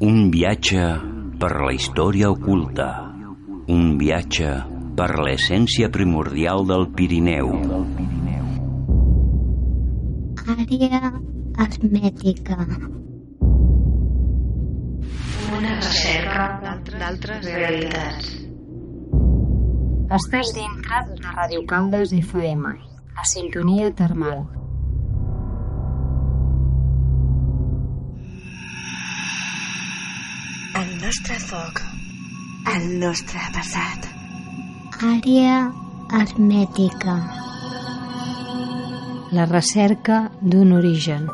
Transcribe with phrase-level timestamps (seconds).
[0.00, 0.80] Un viatge
[1.36, 2.86] per la història oculta.
[3.68, 4.48] Un viatge
[4.96, 7.50] per l'essència primordial del Pirineu.
[10.54, 11.10] Àrea
[11.66, 12.56] hermètica.
[15.58, 16.46] Una recerca
[16.96, 18.30] d'altres realitats.
[20.20, 22.72] Estàs dintre de Radio Caldes FM,
[23.20, 24.46] la sintonia termal.
[31.00, 31.80] Nostre foc.
[32.74, 34.08] El nostre passat.
[35.10, 35.54] Àrea
[36.18, 37.14] hermètica.
[39.32, 41.28] La recerca d'un origen.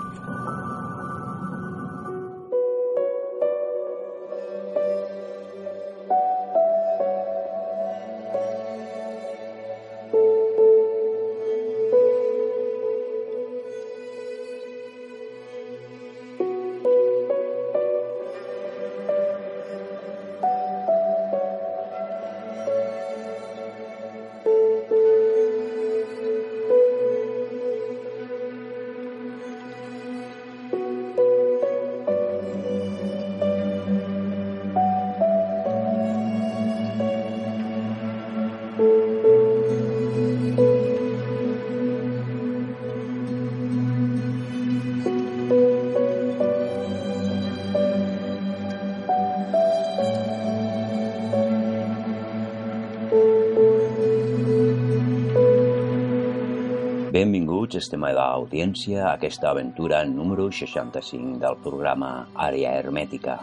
[57.16, 62.10] Benvinguts, estimada audiència, a aquesta aventura número 65 del programa
[62.46, 63.36] Àrea Hermètica.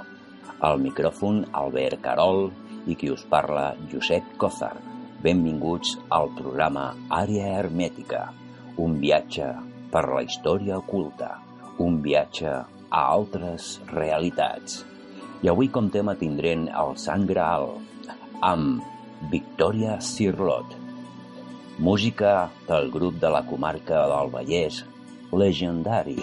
[0.67, 2.51] Al micròfon, Albert Carol
[2.85, 4.75] i qui us parla, Josep Cozar.
[5.25, 6.83] Benvinguts al programa
[7.17, 8.27] Àrea Hermètica,
[8.77, 9.49] un viatge
[9.95, 11.31] per la història oculta,
[11.81, 14.83] un viatge a altres realitats.
[15.41, 17.71] I avui comptem a tindrent el Sant Graal
[18.53, 18.85] amb
[19.33, 20.82] Victòria Cirlot,
[21.77, 24.83] música del grup de la comarca del Vallès,
[25.31, 26.17] Legendari.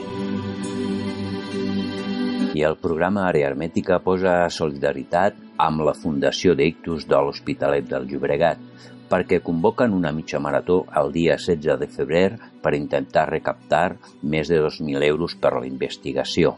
[2.55, 8.63] I el programa Àrea Hermètica posa solidaritat amb la Fundació d'Ictus de l'Hospitalet del Llobregat
[9.11, 12.29] perquè convoquen una mitja marató el dia 16 de febrer
[12.63, 16.55] per intentar recaptar més de 2.000 euros per la investigació.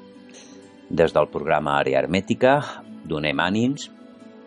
[0.91, 2.59] Des del programa Àrea Hermètica
[3.09, 3.89] donem ànims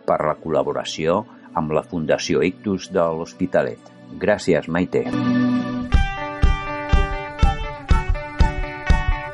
[0.06, 1.24] per la col·laboració
[1.58, 3.95] amb la Fundació Ictus de l'Hospitalet.
[4.14, 5.02] Gràcies, Maite.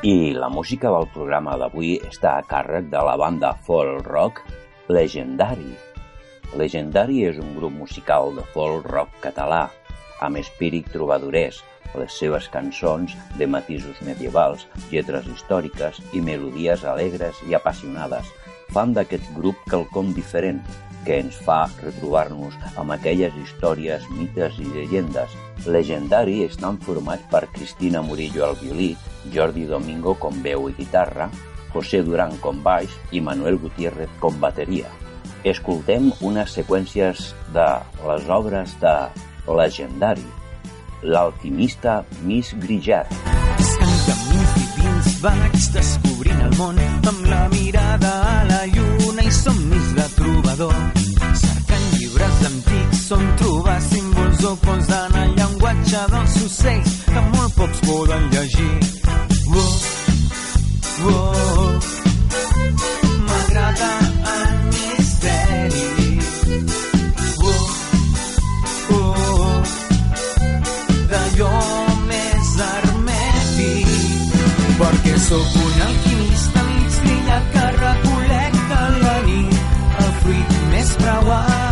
[0.03, 4.41] I la música del programa d'avui està a càrrec de la banda folk rock
[4.89, 5.71] Legendari.
[6.59, 9.69] Legendari és un grup musical de folk rock català,
[10.21, 11.61] amb espírit trobadorès,
[11.95, 18.27] les seves cançons de matisos medievals, lletres històriques i melodies alegres i apassionades
[18.73, 20.61] fan d'aquest grup quelcom diferent,
[21.05, 25.33] que ens fa retrobar-nos amb aquelles històries, mites i llegendes.
[25.65, 28.93] Legendari estan formats per Cristina Murillo al violí,
[29.33, 31.29] Jordi Domingo com veu i guitarra,
[31.73, 34.91] José Durán com baix i Manuel Gutiérrez com bateria.
[35.43, 37.67] Escoltem unes seqüències de
[38.07, 38.95] les obres de
[39.49, 40.25] Legendari,
[41.03, 43.11] l'alquimista Miss Grillat.
[44.07, 48.92] camins divins vaig descobrint el món amb la mirada a la lluna i
[49.33, 50.75] somnis de trobador.
[51.41, 57.83] Cercant llibres antics on trobar símbols ocults en el llenguatge dels ocells que molt pocs
[57.87, 58.73] poden llegir.
[59.53, 59.75] Oh,
[61.09, 61.79] oh,
[63.27, 63.91] m'agrada
[64.71, 65.93] misteri.
[75.23, 76.12] Sóc un alquimista
[81.03, 81.62] perawat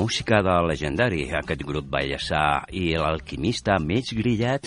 [0.00, 4.64] música del legendari, aquest grup ballesà y el alquimista Mitch Grillat.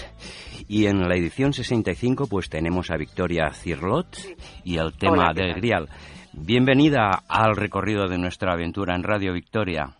[0.67, 4.15] Y en la edición 65 pues tenemos a Victoria Cirlot
[4.63, 5.55] y el tema Hola, ¿qué del?
[5.55, 5.87] Grial.
[6.33, 9.95] Bienvenida al recorrido de nuestra aventura en Radio Victoria.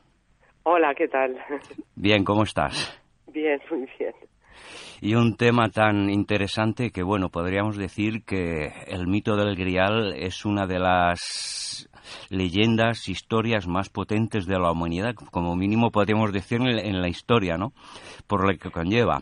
[0.63, 1.36] Hola, ¿qué tal?
[1.95, 3.01] Bien, ¿cómo estás?
[3.33, 4.13] Bien, muy bien.
[5.01, 10.45] Y un tema tan interesante que, bueno, podríamos decir que el mito del Grial es
[10.45, 11.62] una de las
[12.30, 17.57] leyendas, historias más potentes de la humanidad, como mínimo podríamos decir en, en la historia,
[17.57, 17.74] ¿no?
[18.27, 19.21] Por lo que conlleva.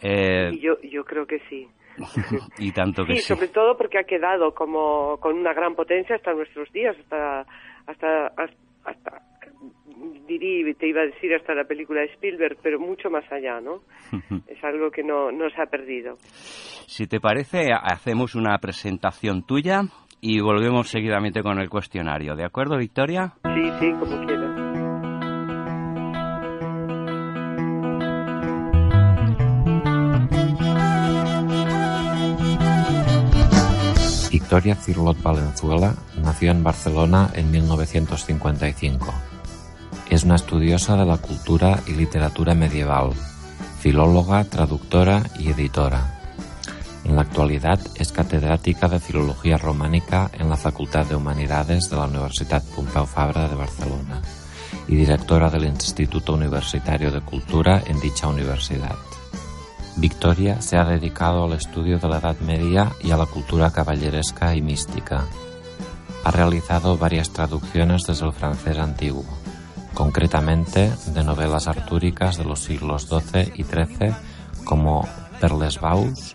[0.00, 1.66] Eh, yo, yo creo que sí.
[2.58, 3.28] y tanto que Sí, sí.
[3.34, 7.40] sobre todo porque ha quedado como con una gran potencia hasta nuestros días, hasta,
[7.86, 9.22] hasta, hasta, hasta-
[10.26, 13.82] dirí, te iba a decir hasta la película de Spielberg, pero mucho más allá, ¿no?
[14.48, 16.16] Es algo que no, no se ha perdido.
[16.24, 19.82] Si te parece, hacemos una presentación tuya
[20.24, 22.36] y volvemos seguidamente con el cuestionario.
[22.36, 23.34] ¿De acuerdo, Victoria?
[23.42, 24.52] Sí, sí, como quieras.
[34.30, 39.12] Victoria Cirlot Valenzuela nació en Barcelona en 1955.
[40.08, 43.10] Es una estudiosa de la cultura y literatura medieval,
[43.80, 46.11] filóloga, traductora y editora.
[47.04, 52.06] En la actualidad es catedrática de Filología Románica en la Facultad de Humanidades de la
[52.06, 54.22] Universidad Pompeu Fabra de Barcelona
[54.86, 58.96] y directora del Instituto Universitario de Cultura en dicha universidad.
[59.96, 64.54] Victoria se ha dedicado al estudio de la Edad Media y a la cultura caballeresca
[64.54, 65.24] y mística.
[66.24, 69.24] Ha realizado varias traducciones desde el francés antiguo,
[69.92, 74.14] concretamente de novelas artúricas de los siglos XII y XIII
[74.64, 75.06] como
[75.40, 76.34] Perlesbaus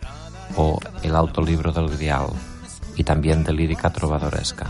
[0.58, 2.28] o El Alto Libro del Grial,
[2.98, 4.68] y también de lírica trovadoresca.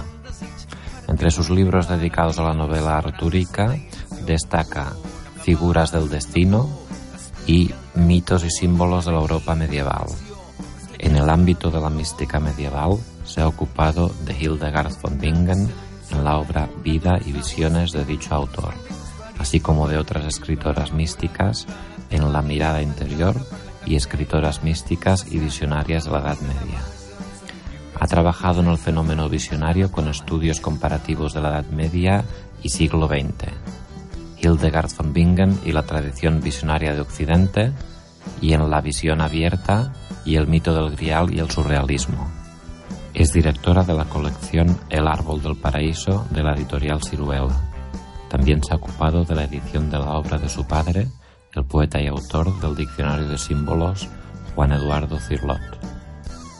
[1.08, 3.76] Entre sus libros dedicados a la novela artúrica
[4.26, 4.94] destaca
[5.42, 6.70] Figuras del Destino
[7.48, 10.06] y Mitos y símbolos de la Europa medieval.
[11.00, 15.72] En el ámbito de la mística medieval se ha ocupado de Hildegard von Bingen
[16.12, 18.74] en la obra Vida y Visiones de dicho autor,
[19.40, 21.66] así como de otras escritoras místicas
[22.10, 23.36] en La Mirada Interior
[23.88, 26.80] y escritoras místicas y visionarias de la Edad Media.
[28.00, 32.26] Ha trabajado en el fenómeno visionario con estudios comparativos de la Edad Media
[32.62, 33.52] y siglo XX,
[34.40, 37.72] Hildegard von Bingen y la tradición visionaria de Occidente,
[38.42, 39.94] y en La visión abierta
[40.26, 42.30] y el mito del Grial y el surrealismo.
[43.14, 47.72] Es directora de la colección El árbol del paraíso de la editorial Ciruela.
[48.30, 51.08] También se ha ocupado de la edición de la obra de su padre,
[51.54, 54.08] el poeta y autor del diccionario de símbolos
[54.56, 55.62] Juan Eduardo Cirlot.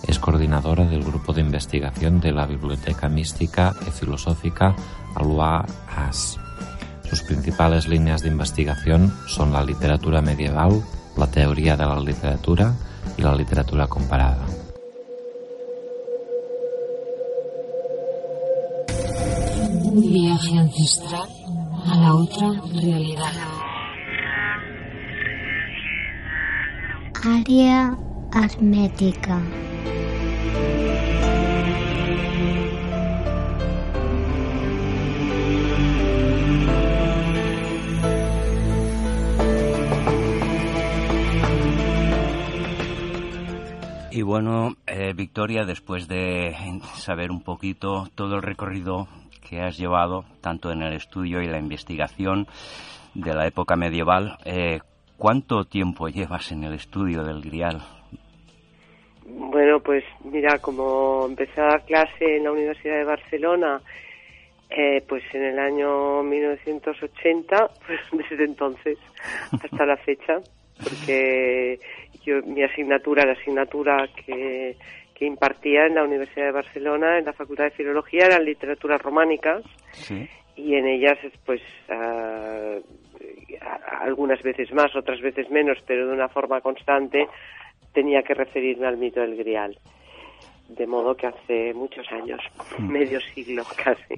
[0.08, 4.76] Es coordinadora del grupo de investigación de la Biblioteca Mística y Filosófica
[5.16, 5.66] Alois
[5.96, 6.40] As.
[7.10, 10.84] Sus principales líneas de investigación son la literatura medieval,
[11.16, 12.74] la teoría de la literatura
[13.18, 14.46] y la literatura comparada.
[19.84, 21.30] Un viaje ancestral
[21.86, 23.57] a la otra realidad.
[27.24, 27.98] Área
[28.34, 29.42] hermética.
[44.12, 46.56] Y bueno, eh, Victoria, después de
[46.96, 49.08] saber un poquito todo el recorrido
[49.42, 52.48] que has llevado, tanto en el estudio y la investigación
[53.14, 54.82] de la época medieval, eh,
[55.18, 57.82] ¿cuánto tiempo llevas en el estudio del Grial?
[59.26, 63.82] Bueno, pues mira, como empecé a dar clase en la Universidad de Barcelona,
[64.70, 68.98] eh, pues en el año 1980, pues desde entonces
[69.52, 70.36] hasta la fecha,
[70.82, 71.80] porque
[72.24, 74.78] yo mi asignatura, la asignatura que,
[75.16, 79.64] que impartía en la Universidad de Barcelona, en la Facultad de Filología, eran literaturas románicas
[79.92, 80.28] Sí.
[80.56, 82.78] y en ellas pues a-
[84.02, 87.28] algunas veces más, otras veces menos, pero de una forma constante
[87.94, 89.78] tenía que referirme al mito del Grial.
[90.70, 92.42] De modo que hace muchos años,
[92.80, 94.16] medio siglo casi.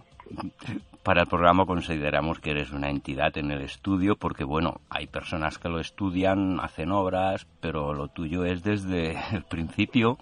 [1.03, 5.57] Para el programa consideramos que eres una entidad en el estudio porque, bueno, hay personas
[5.59, 10.17] que lo estudian, hacen obras, pero lo tuyo es desde el principio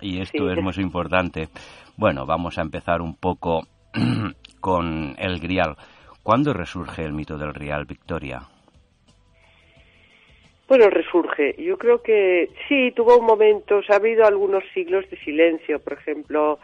[0.00, 0.52] y esto Sí.
[0.56, 1.48] es muy importante.
[1.96, 3.66] Bueno, vamos a empezar un poco
[4.60, 5.76] con el Grial.
[6.24, 8.40] ¿Cuándo resurge el mito del Grial, Victoria?
[10.66, 11.54] Bueno, resurge.
[11.62, 16.58] Yo creo que sí, tuvo momentos, ha habido algunos siglos de silencio, por ejemplo,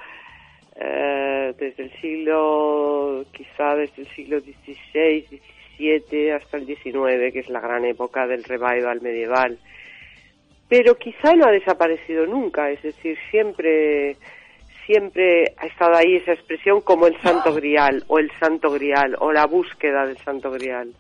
[0.77, 5.27] eh, desde el siglo, quizá desde el siglo XVI,
[5.77, 9.59] XVII hasta el XIX, que es la gran época del revival medieval.
[10.71, 14.17] Pero quizá no ha desaparecido nunca, es decir, siempre,
[14.91, 19.31] siempre ha estado ahí esa expresión como el santo grial, o el santo grial, o
[19.31, 20.93] la búsqueda del santo grial.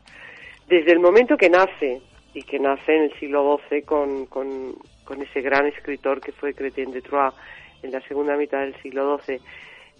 [0.68, 2.00] Desde el momento que nace,
[2.32, 4.76] y que nace en el siglo XII con, con,
[5.20, 7.34] ese gran escritor que fue Chrétien de Troyes
[7.82, 9.40] en la segunda mitad del siglo XII.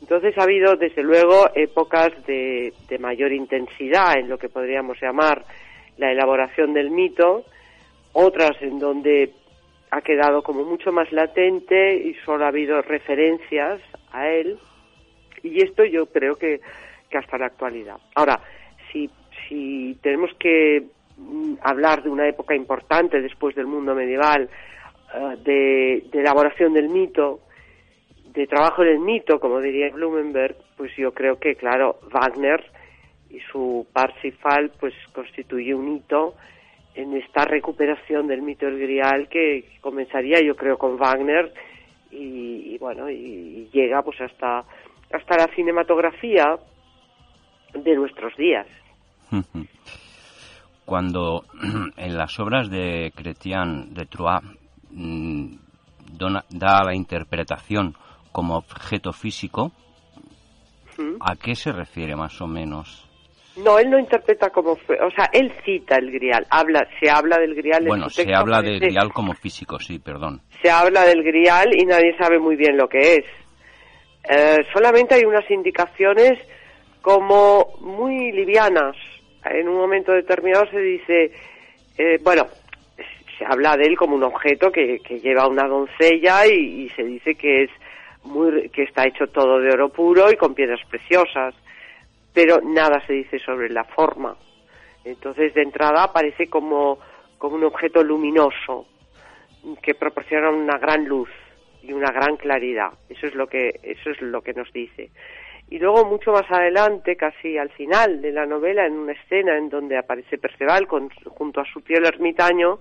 [0.00, 5.44] Entonces ha habido, desde luego, épocas de, de mayor intensidad en lo que podríamos llamar
[5.97, 7.44] la elaboración del mito,
[8.12, 9.32] otras en donde
[9.90, 13.80] ha quedado como mucho más latente y solo ha habido referencias
[14.12, 14.59] a él,
[15.42, 16.61] y esto yo creo que,
[17.09, 17.97] que hasta la actualidad.
[18.14, 18.40] Ahora,
[18.92, 19.11] si,
[19.49, 20.85] si tenemos que
[21.16, 24.49] mm, hablar de una época importante después del mundo medieval,
[25.14, 27.40] eh, de, de elaboración del mito,
[28.32, 32.64] de trabajo en el mito, como diría Blumenberg, pues yo creo que, claro, Wagner
[33.28, 36.35] y su Parsifal, pues constituye un hito
[37.00, 41.52] en esta recuperación del mito del Grial que comenzaría, yo creo, con Wagner
[42.11, 44.64] y, y bueno, y, y llega pues hasta
[45.12, 46.57] hasta la cinematografía
[47.75, 48.66] de nuestros días.
[50.85, 51.45] Cuando
[51.97, 54.42] en las obras de Chrétien de Troyes
[54.90, 55.54] mm,
[56.50, 57.95] da la interpretación
[58.33, 59.73] como objeto físico.
[61.21, 63.09] ¿a qué se refiere más o menos?
[63.57, 67.38] No, él no interpreta como fue, o sea, él cita el Grial, habla, se habla
[67.38, 67.83] del Grial.
[67.83, 70.40] en Bueno, se texto, habla de parece- Grial como físico, sí, perdón.
[70.62, 73.25] se habla del grial y nadie sabe muy bien lo que es.
[74.28, 76.38] Eh, solamente hay unas indicaciones
[77.02, 78.95] como muy livianas.
[79.45, 81.33] En un momento determinado se dice,
[81.99, 82.47] eh, bueno,
[83.38, 87.02] se habla de él como un objeto que, que lleva una doncella y, y se
[87.02, 87.71] dice que es
[88.23, 91.54] muy, que está hecho todo de oro puro y con piedras preciosas,
[92.32, 94.37] pero nada se dice sobre la forma.
[95.04, 96.99] Entonces, de entrada aparece como,
[97.38, 98.87] como un objeto luminoso,
[99.82, 101.28] que proporciona una gran luz
[101.82, 102.92] y una gran claridad.
[103.08, 105.10] Eso es lo que eso es lo que nos dice.
[105.68, 109.68] Y luego mucho más adelante, casi al final de la novela, en una escena en
[109.68, 112.80] donde aparece Perceval con, junto a su tío el ermitaño,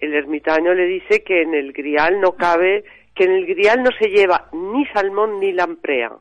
[0.00, 3.90] el ermitaño le dice que en el grial no cabe, que en el grial no
[3.98, 6.12] se lleva ni salmón ni lamprea.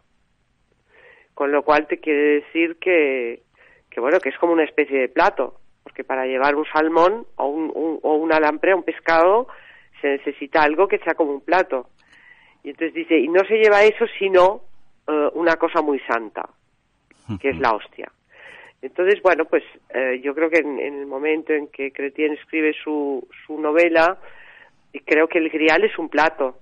[1.34, 3.42] Con lo cual te quiere decir que,
[3.90, 7.48] que bueno, que es como una especie de plato, porque para llevar un salmón o,
[7.48, 9.48] un, un- o una lamprea, un pescado,
[10.02, 11.88] se necesita algo que sea como un plato.
[12.64, 14.62] Y entonces dice, y no se lleva eso sino
[15.08, 16.48] eh, una cosa muy santa,
[17.40, 18.12] que es la hostia.
[18.82, 22.74] Entonces, bueno, pues eh, yo creo que en, en el momento en que Cretien escribe
[22.84, 24.18] su, su novela,
[24.94, 26.58] y creo que el grial es un plato.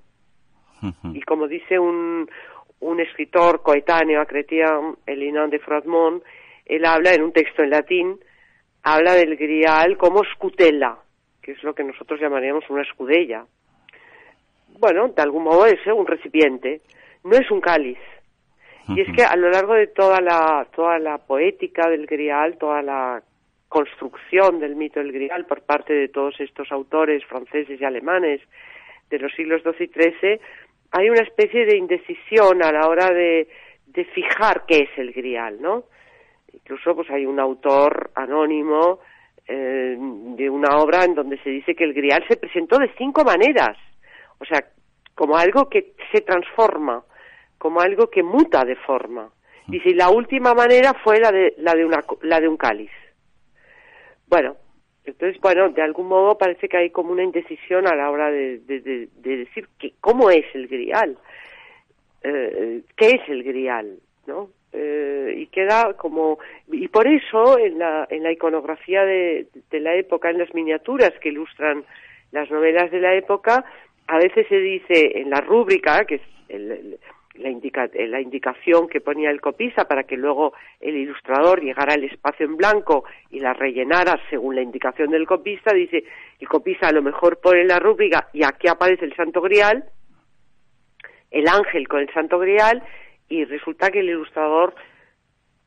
[1.13, 2.29] Y como dice un,
[2.81, 6.23] un escritor coetáneo a Cretien, Elinan de Frodmont,
[6.65, 8.19] él habla en un texto en latín,
[8.83, 10.97] habla del grial como scutella,
[11.41, 13.45] que es lo que nosotros llamaríamos una escudella.
[14.79, 16.81] Bueno, de algún modo es un recipiente,
[17.23, 17.97] no es un cáliz.
[18.87, 22.81] Y es que a lo largo de toda la, toda la poética del grial, toda
[22.81, 23.21] la
[23.67, 28.41] construcción del mito del grial por parte de todos estos autores franceses y alemanes
[29.11, 30.41] de los siglos XII y XIII,
[30.91, 33.47] hay una especie de indecisión a la hora de,
[33.87, 35.85] de fijar qué es el grial, ¿no?
[36.53, 38.99] Incluso pues hay un autor anónimo
[39.47, 43.23] eh, de una obra en donde se dice que el grial se presentó de cinco
[43.23, 43.77] maneras,
[44.39, 44.63] o sea,
[45.15, 47.03] como algo que se transforma,
[47.57, 49.29] como algo que muta de forma.
[49.67, 52.91] Y si la última manera fue la de, la de, una, la de un cáliz.
[54.27, 54.55] Bueno,
[55.09, 58.59] entonces, bueno, de algún modo parece que hay como una indecisión a la hora de,
[58.59, 61.17] de, de, de decir que, cómo es el grial,
[62.23, 63.97] eh, qué es el grial,
[64.27, 64.49] ¿no?
[64.71, 66.37] Eh, y queda como
[66.71, 71.11] y por eso en la en la iconografía de, de la época en las miniaturas
[71.19, 71.83] que ilustran
[72.31, 73.65] las novelas de la época
[74.05, 76.99] a veces se dice en la rúbrica que es el-
[77.39, 81.93] la, indica- eh, la indicación que ponía el copista para que luego el ilustrador llegara
[81.93, 86.03] al espacio en blanco y la rellenara según la indicación del copista, dice,
[86.39, 89.85] el copista a lo mejor pone la rúbrica y aquí aparece el Santo Grial,
[91.31, 92.83] el ángel con el Santo Grial,
[93.29, 94.73] y resulta que el ilustrador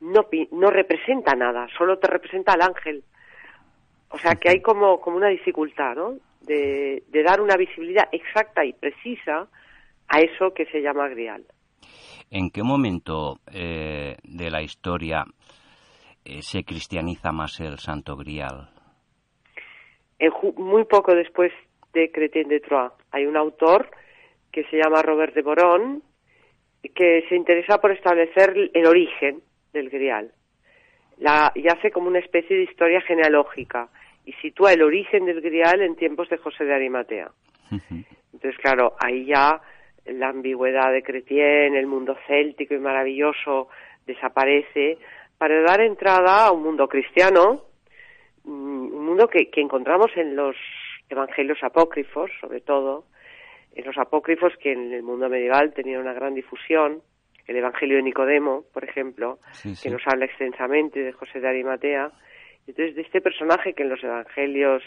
[0.01, 3.03] no, no representa nada, solo te representa al ángel.
[4.09, 6.15] O sea que hay como, como una dificultad, ¿no?
[6.41, 9.47] De dar una visibilidad exacta y precisa
[10.09, 11.45] a eso que se llama grial.
[12.35, 15.23] ¿En qué momento eh, de la historia
[16.25, 18.69] eh, se cristianiza más el Santo Grial?
[20.19, 21.51] Ju- muy poco después
[21.93, 23.91] de Chrétien de Troyes hay un autor
[24.51, 26.01] que se llama Robert de Boron
[26.95, 30.31] que se interesa por establecer el origen del grial.
[31.19, 33.89] La, y hace como una especie de historia genealógica
[34.25, 37.29] y sitúa el origen del grial en tiempos de José de Arimatea.
[38.33, 39.61] Entonces, claro, ahí ya
[40.05, 43.69] la ambigüedad de Cretien, el mundo céltico y maravilloso
[44.05, 44.97] desaparece
[45.37, 47.63] para dar entrada a un mundo cristiano,
[48.43, 50.55] mm, un mundo que, que encontramos en los
[51.09, 53.05] evangelios apócrifos, sobre todo,
[53.75, 57.01] en los apócrifos que en el mundo medieval tenían una gran difusión,
[57.47, 59.39] el Evangelio de Nicodemo, por ejemplo,
[59.81, 62.11] que nos habla extensamente de José de Arimatea,
[62.67, 64.81] entonces de este personaje que en los evangelios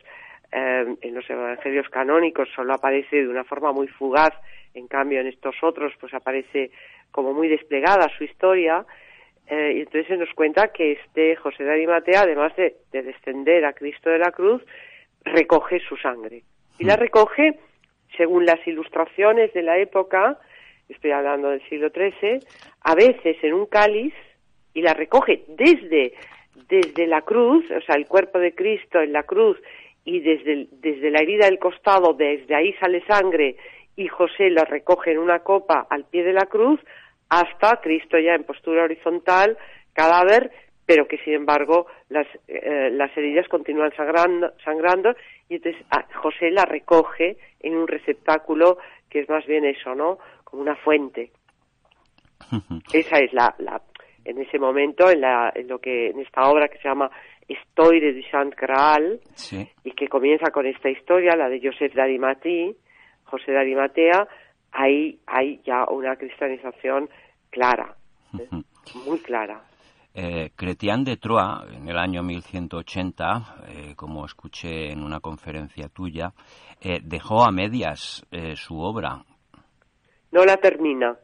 [0.52, 4.32] eh, en los evangelios canónicos solo aparece de una forma muy fugaz,
[4.76, 6.70] en cambio en estos otros pues aparece
[7.10, 8.84] como muy desplegada su historia,
[9.48, 13.64] eh, y entonces se nos cuenta que este José de Arimatea, además de, de descender
[13.64, 14.62] a Cristo de la cruz,
[15.24, 16.42] recoge su sangre.
[16.78, 17.00] Y la mm.
[17.00, 17.58] recoge
[18.16, 20.38] según las ilustraciones de la época,
[20.88, 22.40] estoy hablando del siglo XIII,
[22.82, 24.14] a veces en un cáliz
[24.74, 26.14] y la recoge desde,
[26.68, 29.58] desde la cruz, o sea, el cuerpo de Cristo en la cruz
[30.04, 33.56] y desde, desde la herida del costado, desde ahí sale sangre
[33.96, 36.80] y José la recoge en una copa al pie de la cruz
[37.28, 39.58] hasta Cristo ya en postura horizontal,
[39.92, 40.52] cadáver,
[40.84, 45.14] pero que sin embargo las, eh, las heridas continúan sangrando, sangrando
[45.48, 48.78] y entonces ah, José la recoge en un receptáculo
[49.10, 50.18] que es más bien eso, ¿no?
[50.44, 51.32] Como una fuente.
[52.92, 53.80] Esa es la, la
[54.24, 57.10] en ese momento en, la, en lo que en esta obra que se llama
[57.48, 59.20] Histoire de Saint Graal
[59.84, 62.02] y que comienza con esta historia, la de Joseph de
[63.26, 64.26] José de Arimatea,
[64.72, 67.08] ahí hay ya una cristianización
[67.50, 67.96] clara,
[68.38, 68.48] ¿eh?
[69.06, 69.62] muy clara.
[70.18, 76.32] Eh, Chrétien de Troyes, en el año 1180, eh, como escuché en una conferencia tuya,
[76.80, 79.22] eh, dejó a medias su obra.
[80.32, 81.16] No la termina.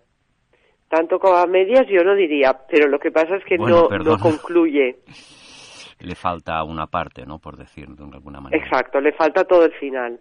[0.89, 4.19] Tanto como a medias yo no diría, pero lo que pasa es que no, no
[4.19, 4.99] concluye.
[6.01, 7.39] le falta una parte, ¿no?
[7.39, 8.63] Por decirlo de alguna manera.
[8.63, 10.21] Exacto, le falta todo el final.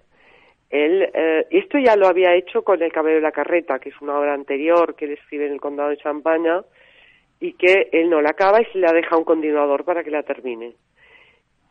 [0.72, 1.12] Él,
[1.50, 4.34] esto ya lo había hecho con El cabello de la carreta, que es una obra
[4.34, 6.64] anterior que él escribe en el condado de Champaña,
[7.42, 10.24] y que él no la acaba y se la deja un continuador para que la
[10.24, 10.76] termine,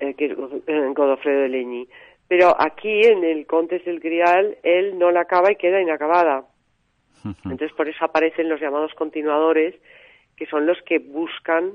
[0.00, 1.88] eh, que es eh, Godofredo de Leñi.
[2.26, 6.44] Pero aquí, en el Contes del Grial, él no la acaba y queda inacabada.
[7.44, 9.76] Entonces, por eso aparecen los llamados continuadores,
[10.36, 11.74] que son los que buscan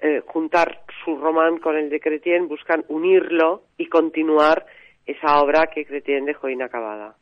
[0.00, 4.66] eh, juntar su román con el de Cretien, buscan unirlo y continuar
[5.06, 7.16] esa obra que Cretien dejó inacabada.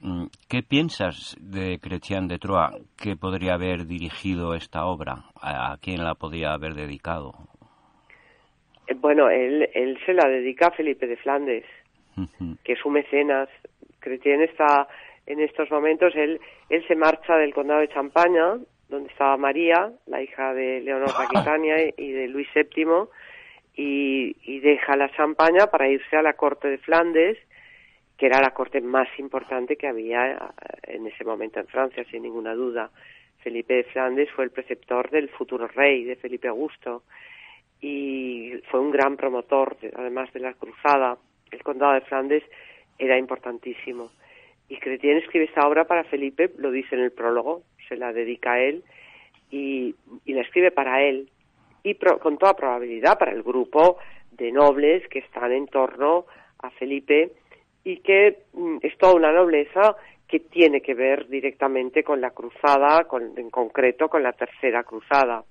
[0.00, 5.24] Mm, ¿Qué piensas de Chrétien de Troyes que podría haber dirigido esta obra?
[5.42, 7.34] ¿A quién la podría haber dedicado?
[8.86, 11.64] Eh, bueno, él, él se la dedica a Felipe de Flandes,
[12.64, 13.48] que es su mecenas.
[14.00, 14.88] Chrétien está
[15.26, 20.22] en estos momentos, él, él se marcha del condado de Champaña, donde estaba María, la
[20.22, 22.84] hija de Leonor Aquitania y de Luis VII,
[23.74, 27.38] y, y deja la Champaña para irse a la corte de Flandes
[28.20, 30.38] que era la corte más importante que había eh,
[30.88, 32.90] en ese momento en Francia, sin ninguna duda.
[33.38, 37.02] Felipe de Flandes fue el preceptor del futuro rey, de Felipe Augusto,
[37.80, 41.16] y fue un gran promotor, además de la cruzada.
[41.50, 42.44] El condado de Flandes
[42.98, 44.10] era importantísimo.
[44.68, 48.52] Y Cretien escribe esta obra para Felipe, lo dice en el prólogo, se la dedica
[48.52, 48.84] a él,
[49.50, 49.94] y,
[50.26, 51.30] la escribe para él,
[51.82, 53.98] y con toda probabilidad para el grupo
[54.32, 56.26] de nobles que están en torno
[56.58, 57.32] a Felipe,
[57.84, 59.96] y que mm, es toda una nobleza
[60.28, 65.42] que tiene que ver directamente con la cruzada, con, en concreto con la tercera cruzada.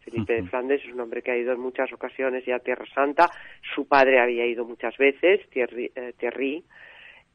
[0.00, 2.84] Felipe de Flandes es un hombre que ha ido en muchas ocasiones ya a Tierra
[2.92, 3.30] Santa,
[3.74, 6.62] su padre había ido muchas veces, Thierry, eh,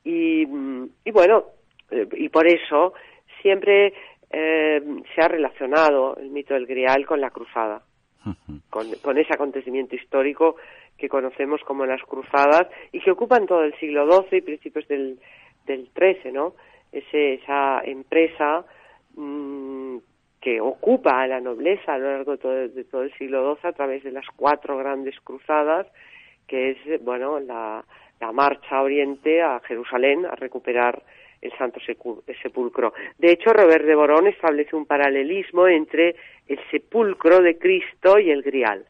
[0.03, 1.45] y, mm, y, bueno,
[1.91, 2.93] eh, y por eso
[3.41, 3.93] siempre
[4.29, 4.81] eh,
[5.15, 7.81] se ha relacionado el mito del Grial con la cruzada,
[8.69, 10.55] con, con ese acontecimiento histórico
[10.97, 15.19] que conocemos como las cruzadas y que ocupan todo el siglo XII y principios del,
[15.65, 16.53] del XIII, ¿no?
[16.91, 18.65] Ese, esa empresa
[19.15, 19.97] mmm,
[20.41, 23.69] que ocupa a la nobleza a lo largo de todo, de todo, el siglo XII
[23.69, 25.87] a través de las cuatro grandes cruzadas,
[26.47, 27.83] que es, bueno, la,
[28.19, 31.03] la marcha a Oriente, a Jerusalén, a recuperar
[31.41, 32.93] el Santo Sepulcro.
[33.17, 36.15] De hecho, Robert de Borón establece un paralelismo entre
[36.47, 38.85] el sepulcro de Cristo y el Grial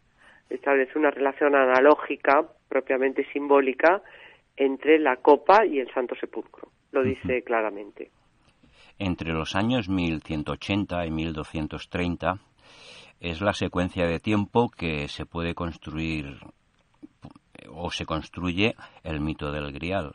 [0.49, 4.01] establece una relación analógica, propiamente simbólica,
[4.55, 6.69] entre la copa y el Santo Sepulcro.
[6.91, 8.11] Lo dice claramente.
[8.97, 12.39] Entre los años 1180 y 1230
[13.19, 16.37] es la secuencia de tiempo que se puede construir
[17.69, 20.13] o se construye el mito del Grial.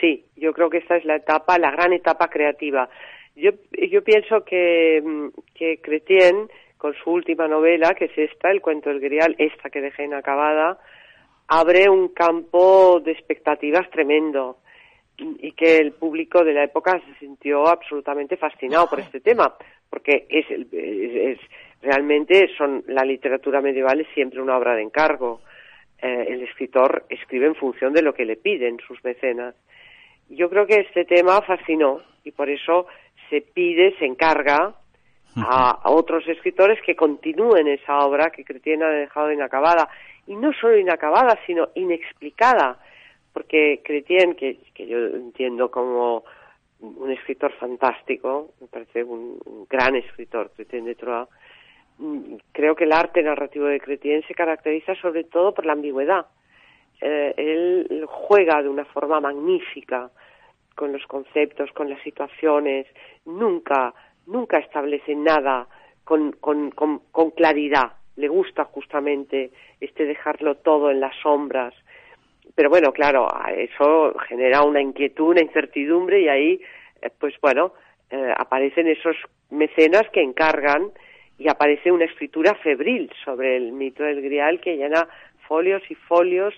[0.00, 2.88] Sí, yo creo que esta es la etapa, la gran etapa creativa.
[3.34, 8.60] Yo, yo pienso que, mm, que Cretien, con su última novela, que es esta, El
[8.60, 10.78] cuento del Grial, esta que dejé inacabada,
[11.48, 14.58] abre un campo de expectativas tremendo
[15.18, 19.54] y que el público de la época se sintió absolutamente fascinado por este tema,
[19.88, 21.38] porque es, es,
[21.80, 25.40] realmente son la literatura medieval es siempre una obra de encargo.
[26.02, 29.54] Eh, el escritor escribe en función de lo que le piden sus mecenas.
[30.28, 32.86] Yo creo que este tema fascinó y por eso
[33.30, 34.74] se pide, se encarga
[35.36, 39.88] a, otros escritores que continúen esa obra que Cretien ha dejado inacabada.
[40.26, 42.78] Y no solo inacabada, sino inexplicada
[43.36, 46.24] porque Cretien, que, que yo entiendo como
[46.80, 51.28] un escritor fantástico, me parece un, gran escritor, Cretien de Troyes,
[51.98, 56.24] mm, creo que el arte narrativo de Cretien se caracteriza sobre todo por la ambigüedad.
[57.00, 60.10] Eh, él juega de una forma magnífica
[60.74, 62.86] con los conceptos, con las situaciones,
[63.24, 63.94] nunca,
[64.26, 65.66] nunca establece nada
[66.04, 66.32] con,
[67.34, 67.92] claridad.
[68.16, 71.74] Le gusta justamente este dejarlo todo en las sombras,
[72.54, 76.60] pero bueno, claro, eso genera una inquietud, una incertidumbre y ahí,
[77.02, 77.72] eh, pues bueno,
[78.10, 79.16] eh, aparecen esos
[79.50, 80.90] mecenas que encargan
[81.38, 85.08] y aparece una escritura febril sobre el mito del Grial que llena
[85.46, 86.54] folios y folios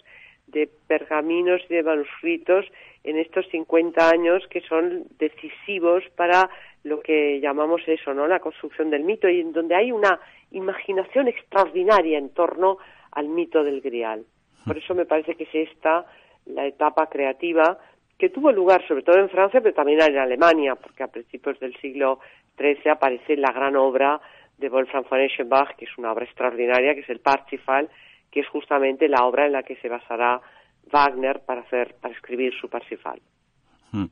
[0.49, 2.67] de pergaminos y de manuscritos
[3.05, 6.51] en estos 50 años que son decisivos para
[6.85, 8.27] lo que llamamos eso, ¿no?
[8.27, 10.19] La construcción del mito y en donde hay una
[10.51, 12.79] imaginación extraordinaria en torno
[13.13, 14.25] al mito del Grial.
[14.67, 16.07] Por eso me parece que es esta
[16.47, 17.79] la etapa creativa
[18.19, 21.77] que tuvo lugar sobre todo en Francia, pero también en Alemania, porque a principios del
[21.77, 22.19] siglo
[22.59, 24.21] XIII aparece la gran obra
[24.57, 27.89] de Wolfgang von Eschenbach, que es una obra extraordinaria, que es el Parsifal,
[28.31, 30.41] que es justamente la obra en la que se basará
[30.93, 33.21] Wagner para hacer, para escribir su Parsifal.
[33.93, 34.07] Hmm.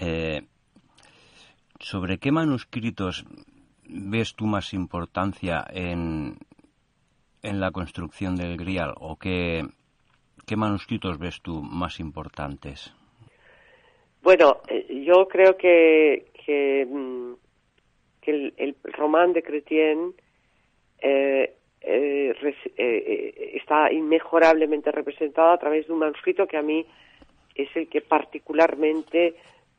[0.00, 0.42] Eh,
[1.80, 3.24] ¿Sobre qué manuscritos
[3.88, 6.38] ves tú más importancia en,
[7.42, 9.62] en la construcción del Grial o qué,
[10.46, 12.92] qué manuscritos ves tú más importantes?
[14.22, 17.32] Bueno, eh, yo creo que, que, mm,
[18.26, 20.12] el, el, román de Cretien
[21.00, 21.54] eh,
[21.90, 26.84] eh, está inmejorablemente representado a través de un manuscrito que a mí
[27.54, 29.34] es el que particularmente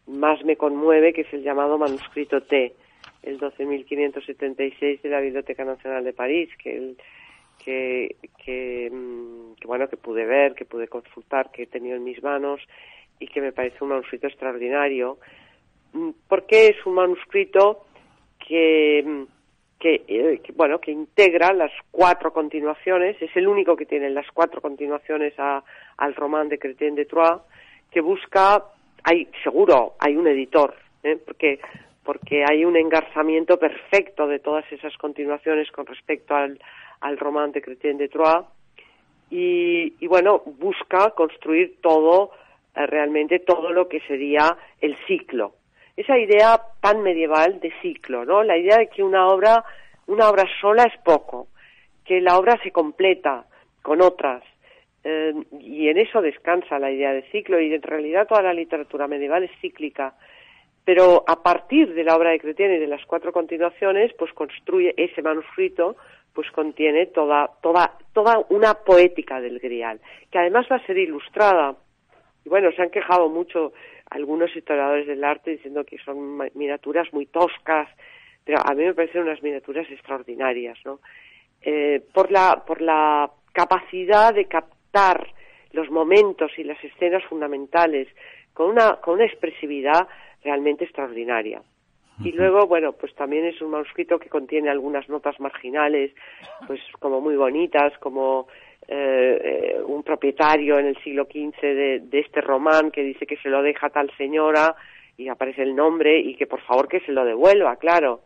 [0.08, 2.74] más me conmueve, que es el llamado manuscrito T,
[3.24, 6.98] el 12.576 de la Biblioteca Nacional de París, que el,
[7.64, 12.22] que, mm, que, bueno que pude ver, que pude consultar, que he tenido en mis
[12.24, 12.62] manos
[13.20, 15.20] y que me parece un manuscrito extraordinario,
[15.94, 17.86] mm, porque es un manuscrito
[18.48, 19.26] que,
[19.82, 24.62] eh, que, bueno que integra las cuatro continuaciones, es el único que tiene las cuatro
[24.62, 25.64] continuaciones a,
[25.98, 27.42] al román de Cretien de Troyes,
[27.92, 28.64] que busca,
[29.04, 31.18] hay seguro hay un editor, ¿eh?
[31.26, 31.60] porque
[32.04, 36.60] porque hay un engarzamiento perfecto de todas esas continuaciones con respecto al,
[37.02, 38.46] al román de Chrétien de Troyes
[39.30, 42.32] y, y, bueno, busca construir todo,
[42.76, 45.54] eh, realmente todo lo que sería el ciclo.
[46.00, 48.42] Esa idea tan medieval de ciclo, ¿no?
[48.44, 49.64] La idea de que una obra,
[50.08, 51.48] una obra sola es poco,
[52.06, 53.46] que la obra se completa
[53.82, 54.42] con otras,
[55.04, 59.08] eh, y en eso descansa la idea de ciclo, y en realidad toda la literatura
[59.08, 60.14] medieval es cíclica.
[60.86, 64.94] Pero a partir de la obra de Cretien y de las cuatro continuaciones, pues construye
[64.96, 65.98] ese manuscrito
[66.34, 70.00] pues contiene toda, toda, toda una poética del grial,
[70.32, 71.76] que además va a ser ilustrada.
[72.46, 73.74] Y bueno, se han quejado mucho
[74.10, 77.88] algunos historiadores del arte diciendo que son miniaturas muy toscas,
[78.44, 81.00] pero a mí me parecen unas miniaturas extraordinarias, ¿no?
[81.62, 85.28] Eh, por, la, por la capacidad de captar
[85.72, 88.08] los momentos y las escenas fundamentales
[88.54, 90.08] con una, con una expresividad
[90.44, 91.62] realmente extraordinaria.
[92.22, 96.12] Y luego, bueno, pues también es un manuscrito que contiene algunas notas marginales,
[96.68, 98.48] pues como muy bonitas, como
[98.90, 99.40] eh,
[99.94, 103.62] un propietario en el siglo XV de, de, este román que dice que se lo
[103.62, 104.76] deja tal señora
[105.18, 108.22] y aparece el nombre y que por favor que se lo devuelva, claro.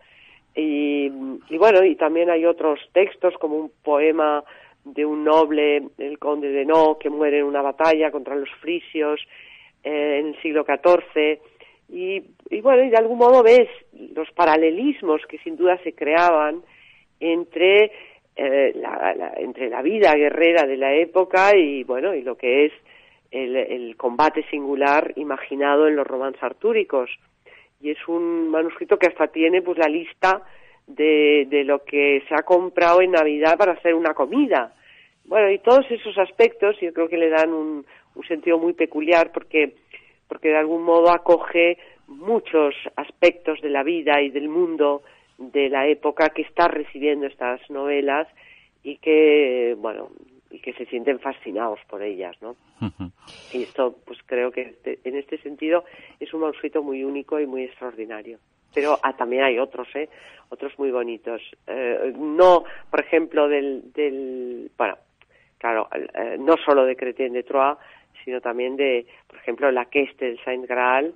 [0.55, 1.11] Y,
[1.49, 4.43] y bueno, y también hay otros textos como un poema
[4.85, 9.19] de un noble, el conde de No, que muere en una batalla contra los frisios
[9.83, 11.39] eh, en el siglo XIV
[11.89, 13.69] y, y, bueno, y de algún modo ves
[14.15, 16.61] los paralelismos que sin duda se creaban
[17.19, 17.91] entre,
[18.35, 22.73] eh, la, entre la vida guerrera de la época y bueno, y lo que es
[23.31, 27.09] el, el combate singular imaginado en los romances artúricos.
[27.81, 30.41] Y es un manuscrito que hasta tiene pues la lista
[30.87, 34.73] de, de lo que se ha comprado en Navidad para hacer una comida.
[35.25, 39.31] Bueno, y todos esos aspectos yo creo que le dan un, un sentido muy peculiar
[39.31, 39.75] porque
[40.27, 45.03] porque de algún modo acoge muchos aspectos de la vida y del mundo
[45.51, 48.27] de la época que está recibiendo estas novelas
[48.83, 50.09] y que, bueno,
[50.49, 52.55] y que se sienten fascinados por ellas, ¿no?
[53.53, 55.85] y esto, pues creo que este, en este sentido
[56.19, 58.39] es un manuscrito muy único y muy extraordinario.
[58.73, 60.09] Pero ah, también hay otros, ¿eh?
[60.49, 61.41] Otros muy bonitos.
[61.67, 64.97] Eh, no, por ejemplo, del, del bueno,
[65.59, 67.77] claro, eh, no solo de Chrétien de Troyes,
[68.23, 71.13] sino también de, por ejemplo, La Queste del Saint Graal,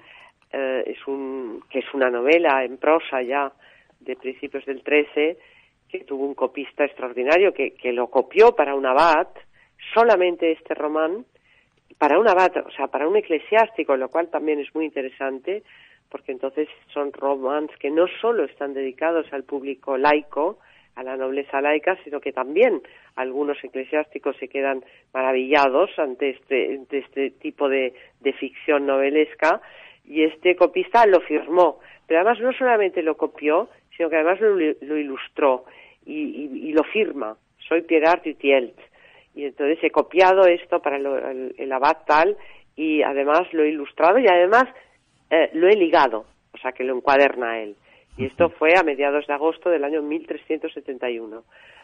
[0.52, 3.52] eh, es un, que es una novela en prosa ya
[4.00, 5.38] de principios del 13,
[5.90, 9.28] que tuvo un copista extraordinario que, que lo copió para un abad,
[9.94, 11.26] solamente este román,
[11.98, 15.64] para un abad, o sea, para un eclesiástico, lo cual también es muy interesante,
[16.10, 20.60] porque entonces son romans que no solo están dedicados al público laico,
[20.96, 22.82] a la nobleza laica, sino que también
[23.16, 24.84] algunos eclesiásticos se quedan
[25.14, 29.62] maravillados ante este, ante este tipo de, de ficción novelesca,
[30.06, 34.56] y este copista lo firmó, pero además no solamente lo copió, sino que además lo,
[34.56, 35.66] lo ilustró
[36.06, 37.36] y, y, lo firma.
[37.68, 38.78] Soy Pierre Artutielt.
[39.36, 42.38] Y entonces he copiado esto para el, el, abad tal
[42.76, 44.66] y además lo he ilustrado y además
[45.30, 47.76] eh, lo he ligado, o sea que lo encuaderna él.
[48.18, 51.44] Y esto fue a mediados de agosto del año 1371.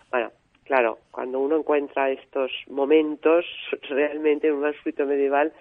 [0.10, 0.32] Bueno,
[0.64, 3.46] claro, cuando uno encuentra estos momentos,
[3.90, 5.52] realmente en un manuscrito medieval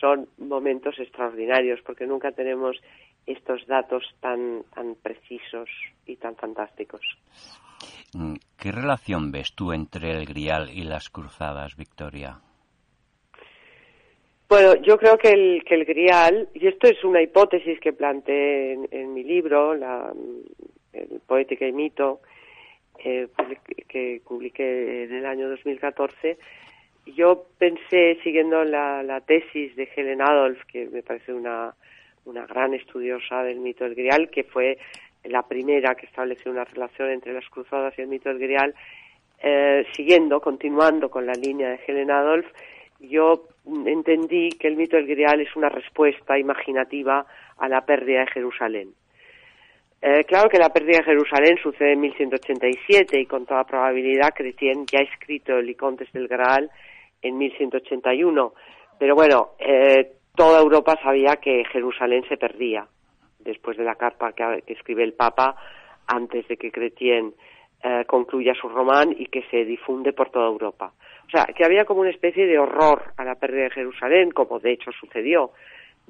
[0.00, 2.80] son momentos extraordinarios, porque nunca tenemos
[3.26, 5.68] estos datos tan, tan precisos
[6.06, 7.02] y tan fantásticos.
[8.14, 12.40] Mm, ¿Qué relación ves tú entre el Grial y las cruzadas, Victoria?
[14.48, 18.78] Bueno, yo creo que el, que el Grial, y esto es una hipótesis que planteé
[18.90, 20.12] en, mi libro, la,
[20.92, 22.20] el Poética y Mito,
[23.02, 23.28] eh,
[23.88, 26.38] que publiqué en el año 2014,
[27.06, 31.74] yo pensé, siguiendo la, la tesis de Helen Adolf, que me parece una,
[32.24, 34.78] una gran estudiosa del mito del Grial, que fue
[35.24, 38.74] la primera que estableció una relación entre las cruzadas y el mito del Grial,
[39.42, 42.46] eh, siguiendo, continuando con la línea de Helen Adolf,
[43.00, 43.48] yo
[43.86, 47.26] entendí que el mito del Grial es una respuesta imaginativa
[47.58, 48.94] a la pérdida de Jerusalén.
[50.00, 54.84] Eh, claro que la pérdida de Jerusalén sucede en 1187 y con toda probabilidad Chrétien
[54.86, 56.70] ya ha escrito el Icontes del Graal
[57.22, 58.52] en 1181.
[58.98, 62.86] Pero bueno, eh, toda Europa sabía que Jerusalén se perdía
[63.38, 65.56] después de la carta que, escribe el Papa
[66.06, 67.34] antes de que Chrétien
[67.82, 70.92] eh, concluya su román y que se difunde por toda Europa.
[71.26, 74.58] O sea, que había como una especie de horror a la pérdida de Jerusalén, como
[74.58, 75.52] de hecho sucedió.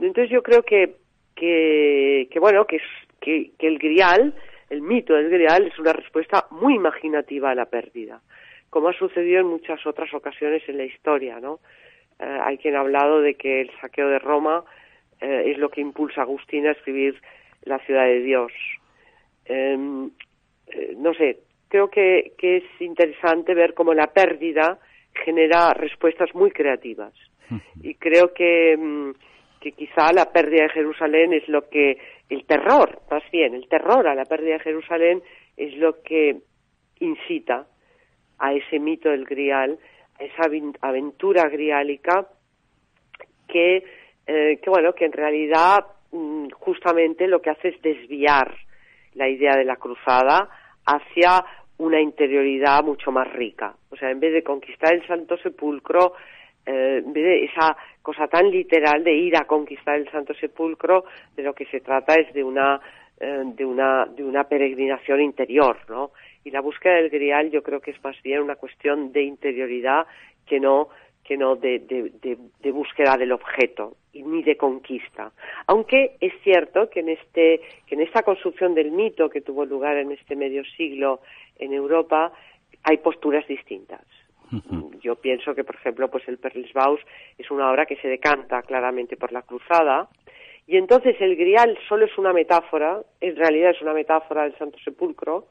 [0.01, 0.97] Entonces yo creo que,
[1.35, 2.81] que, bueno, que,
[3.21, 4.35] que, que el grial,
[4.71, 8.21] el mito del grial, es una respuesta muy imaginativa a la pérdida,
[8.71, 11.61] como ha sucedido en muchas otras ocasiones en la historia, ¿no?
[12.19, 14.65] Eh, hay quien ha hablado de que el saqueo de Roma
[15.21, 17.21] eh, es lo que impulsa a Agustín a escribir
[17.65, 18.53] La ciudad de Dios.
[19.47, 20.11] Em,
[20.69, 24.79] eh, no sé, creo que, que, es interesante ver cómo la pérdida
[25.25, 27.13] genera respuestas muy creativas.
[27.83, 29.11] Y creo que, mm,
[29.61, 31.99] que quizá la pérdida de Jerusalén es lo que,
[32.31, 35.23] el terror, más bien, el terror a la pérdida de Jerusalén
[35.57, 36.37] es lo que
[37.01, 37.67] incita
[38.39, 39.79] a ese mito del grial
[40.25, 40.49] esa
[40.81, 42.27] aventura griálica
[43.49, 43.85] que,
[44.27, 48.55] eh, que bueno, que en realidad mm, justamente lo que hace es desviar
[49.15, 50.49] la idea de la cruzada
[50.87, 51.45] hacia
[51.79, 53.75] una interioridad mucho más rica.
[53.91, 56.15] O sea, en vez de conquistar el Santo Sepulcro,
[56.67, 61.05] eh, en vez de esa cosa tan literal de ir a conquistar el Santo Sepulcro,
[61.37, 62.81] de lo que se trata es de una
[63.21, 66.11] eh, de una de una peregrinación interior, ¿no?
[66.45, 70.07] Y la búsqueda del grial yo creo que es más bien una cuestión de interioridad
[70.47, 70.89] que no
[71.25, 75.33] que no de, de, búsqueda del objeto y ni de conquista.
[75.67, 79.97] Aunque es cierto que en este que en esta construcción del mito que tuvo lugar
[79.97, 81.21] en este medio siglo
[81.59, 82.31] en Europa
[82.83, 84.03] hay posturas distintas.
[85.01, 87.01] Yo pienso que, por ejemplo, pues el Perlisbaus
[87.39, 90.09] es una obra que se decanta claramente por la cruzada
[90.67, 94.79] y entonces el grial solo es una metáfora, en realidad es una metáfora del Santo
[94.79, 95.49] Sepulcro,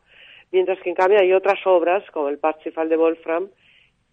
[0.53, 3.49] mientras que en cambio hay otras obras, como el Parsifal de Wolfram,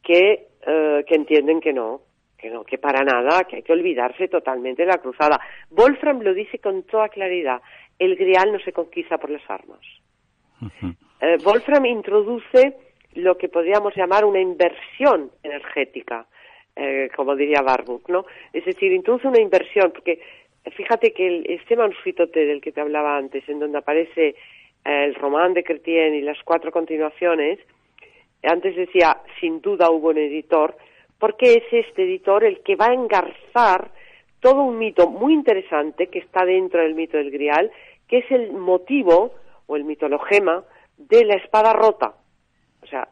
[0.03, 2.00] que, eh, que entienden que no,
[2.37, 5.38] que no, que para nada, que hay que olvidarse totalmente de la cruzada.
[5.70, 7.61] Wolfram lo dice con toda claridad,
[7.98, 9.81] el grial no se conquista por las armas.
[11.20, 12.76] Eh, Wolfram introduce
[13.14, 16.26] lo que podríamos llamar una inversión energética,
[16.74, 18.24] eh, como diría Barbuck, ¿no?
[18.53, 20.20] Es decir, introduce una inversión, porque
[20.74, 24.37] fíjate que el, este manuscrito del que te hablaba antes, en donde aparece
[24.85, 27.59] el román de Cretien y las cuatro continuaciones,
[28.43, 30.77] antes decía, sin duda hubo un editor,
[31.19, 33.90] porque es este editor el que va a engarzar
[34.40, 37.71] todo un mito muy interesante que está dentro del mito del Grial,
[38.09, 39.35] que es el motivo
[39.66, 40.64] o el mitologema
[40.97, 42.14] de la espada rota.
[42.83, 43.07] O sea,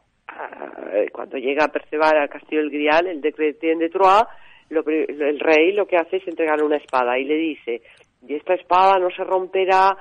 [1.12, 4.24] cuando llega Perceval al castillo del Grial, el de de Troyes,
[4.70, 7.82] el rey lo que hace es entregarle una espada y le dice,
[8.26, 9.96] y esta espada no se romperá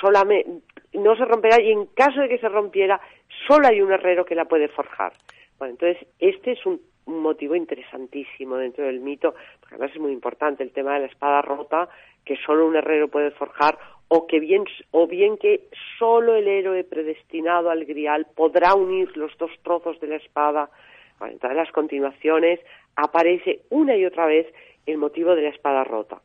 [0.00, 3.00] solamente, no se romperá y en caso de que se rompiera,
[3.46, 5.12] solo hay un herrero que la puede forjar.
[5.58, 10.62] Bueno, entonces este es un, motivo interesantísimo dentro del mito, porque además es muy importante
[10.62, 11.88] el tema de la espada rota,
[12.24, 16.84] que solo un herrero puede forjar, o que bien, o bien que solo el héroe
[16.84, 20.70] predestinado al grial podrá unir los dos trozos de la espada.
[21.18, 22.60] Bueno, en las continuaciones
[22.94, 24.46] aparece una y otra vez
[24.86, 26.20] el motivo de la espada rota,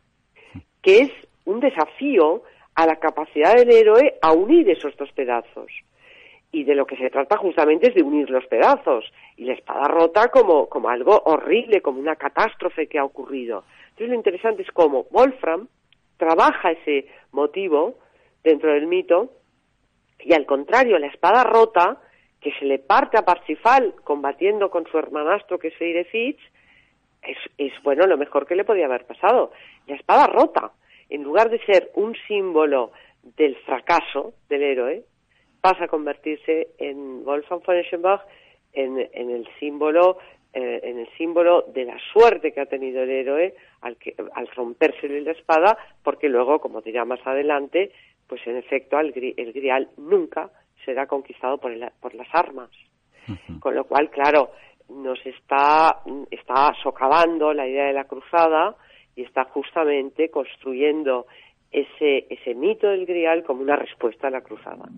[0.83, 1.11] que es
[1.45, 2.43] un desafío
[2.75, 5.71] a la capacidad del héroe a unir esos dos pedazos.
[6.51, 9.05] Y de lo que se trata justamente es de unir los pedazos.
[9.35, 13.63] Y la espada rota como, como algo horrible, como una catástrofe que ha ocurrido.
[13.89, 15.67] Entonces lo interesante es cómo Wolfram
[16.17, 17.95] trabaja ese motivo
[18.43, 19.31] dentro del mito
[20.19, 21.97] y al contrario, la espada rota,
[22.41, 26.39] que se le parte a Parsifal combatiendo con su hermanastro que es Fitch,
[27.21, 29.51] es, es bueno lo mejor que le podía haber pasado.
[29.87, 30.71] La espada rota,
[31.09, 32.91] en lugar de ser un símbolo
[33.37, 35.03] del fracaso del héroe,
[35.61, 38.21] pasa a convertirse en Wolfgang von Eschenbach
[38.73, 40.17] en, el símbolo
[40.53, 44.47] eh, en el símbolo de la suerte que ha tenido el héroe al, que, al
[44.47, 47.91] rompérsele la espada, porque luego, como dirá más adelante,
[48.27, 50.49] pues en efecto el, grial nunca
[50.83, 52.69] será conquistado por, por las armas.
[53.59, 54.51] Con lo cual, claro,
[54.89, 58.75] nos está, está socavando la idea de la cruzada
[59.15, 61.25] y está justamente construyendo
[61.71, 64.89] ese, ese mito del grial como una respuesta a la cruzada.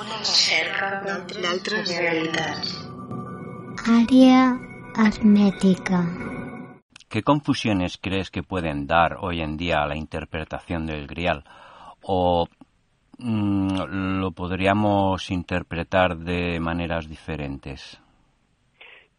[0.00, 2.68] Una cerca d'altres realitats.
[7.10, 11.42] ¿Qué confusiones crees que pueden dar hoy en día a la interpretación del grial?
[12.02, 12.46] ¿O
[13.18, 18.00] mm, lo podríamos interpretar de maneras diferentes?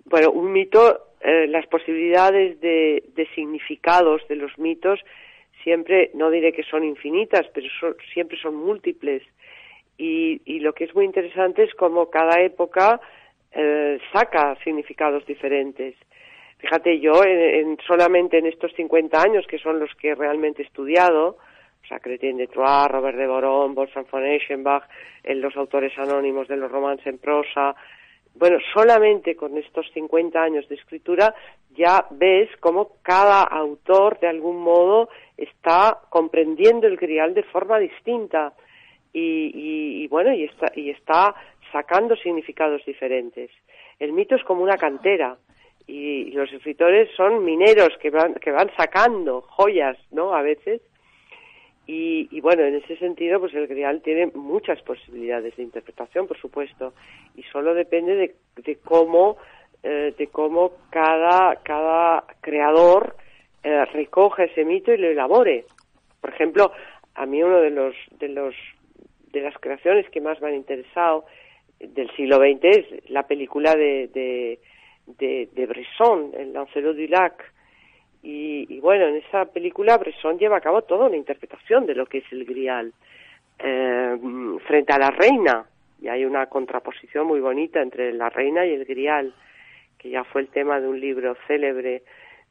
[0.05, 3.03] Bueno, un mito, eh, las posibilidades de,
[3.35, 5.01] significados de los mitos
[5.61, 7.67] siempre, no diré que son infinitas, pero
[8.13, 9.21] siempre son múltiples.
[9.97, 13.01] Y, y lo que es muy interesante es cómo cada época
[13.51, 15.95] eh, saca significados diferentes.
[16.61, 21.37] Fíjate, yo en, solamente en estos 50 años, que son los que he realmente estudiado,
[21.83, 24.83] o sea, Chrétien de Troyes, Robert de Boron, Wolfgang von Eschenbach,
[25.23, 27.75] en los autores anónimos de los romances en prosa,
[28.35, 31.33] bueno, solamente con estos 50 años de escritura
[31.75, 38.53] ya ves cómo cada autor de algún modo está comprendiendo el grial de forma distinta
[39.11, 39.51] y,
[40.03, 41.35] y bueno y está y está
[41.71, 43.51] sacando significados diferentes.
[43.99, 45.37] El mito es como una cantera
[45.91, 50.33] y los escritores son mineros que van, que van sacando joyas, ¿no?
[50.33, 50.81] A veces.
[51.85, 56.93] Y, bueno, en ese sentido, pues el Grial tiene muchas posibilidades de interpretación, por supuesto,
[57.35, 59.35] y solo depende de, cómo,
[59.83, 63.17] eh, de cómo cada, cada creador
[63.61, 65.65] eh, recoge ese mito y lo elabore.
[66.21, 66.71] Por ejemplo,
[67.15, 68.55] a mí uno de los, de los,
[69.33, 71.25] de las creaciones que más me han interesado
[71.79, 74.59] del siglo XX es la película de, de,
[75.05, 77.53] de, Bresson, El Lancelot du Lac.
[78.23, 82.19] Y, bueno, en esa película Bresson lleva a cabo toda una interpretación de lo que
[82.19, 82.93] es el grial
[83.57, 84.17] eh,
[84.67, 85.65] frente a la reina.
[86.01, 89.33] Y hay una contraposición muy bonita entre la reina y el grial,
[89.97, 92.03] que ya fue el tema de un libro célebre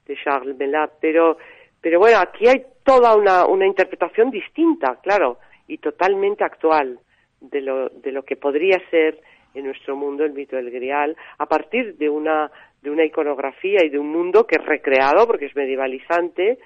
[0.07, 0.93] de Charles Melat.
[1.01, 1.39] Pero,
[1.81, 5.39] pero bueno, aquí hay toda una, una interpretación distinta, claro,
[5.69, 6.99] y totalmente actual
[7.41, 9.21] de lo, de lo que podría ser
[9.55, 12.51] en nuestro mundo el mito del grial a partir de una
[12.83, 16.59] de una iconografía y de un mundo que es recreado porque es medievalizante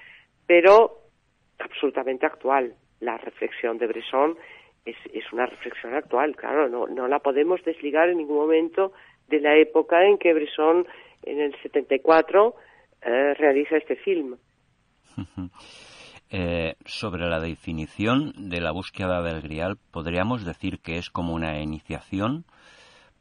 [0.47, 0.99] pero
[1.59, 2.75] absolutamente actual.
[2.99, 4.37] La reflexión de Bresson
[4.85, 8.93] es, es una reflexión actual claro no no la podemos desligar en ningún momento
[9.27, 10.85] de la época en que Bresson
[11.23, 12.55] en el 74
[13.01, 14.37] eh, realiza este film.
[16.31, 21.61] Eh, sobre la definición de la búsqueda del grial, podríamos decir que es como una
[21.61, 22.45] iniciación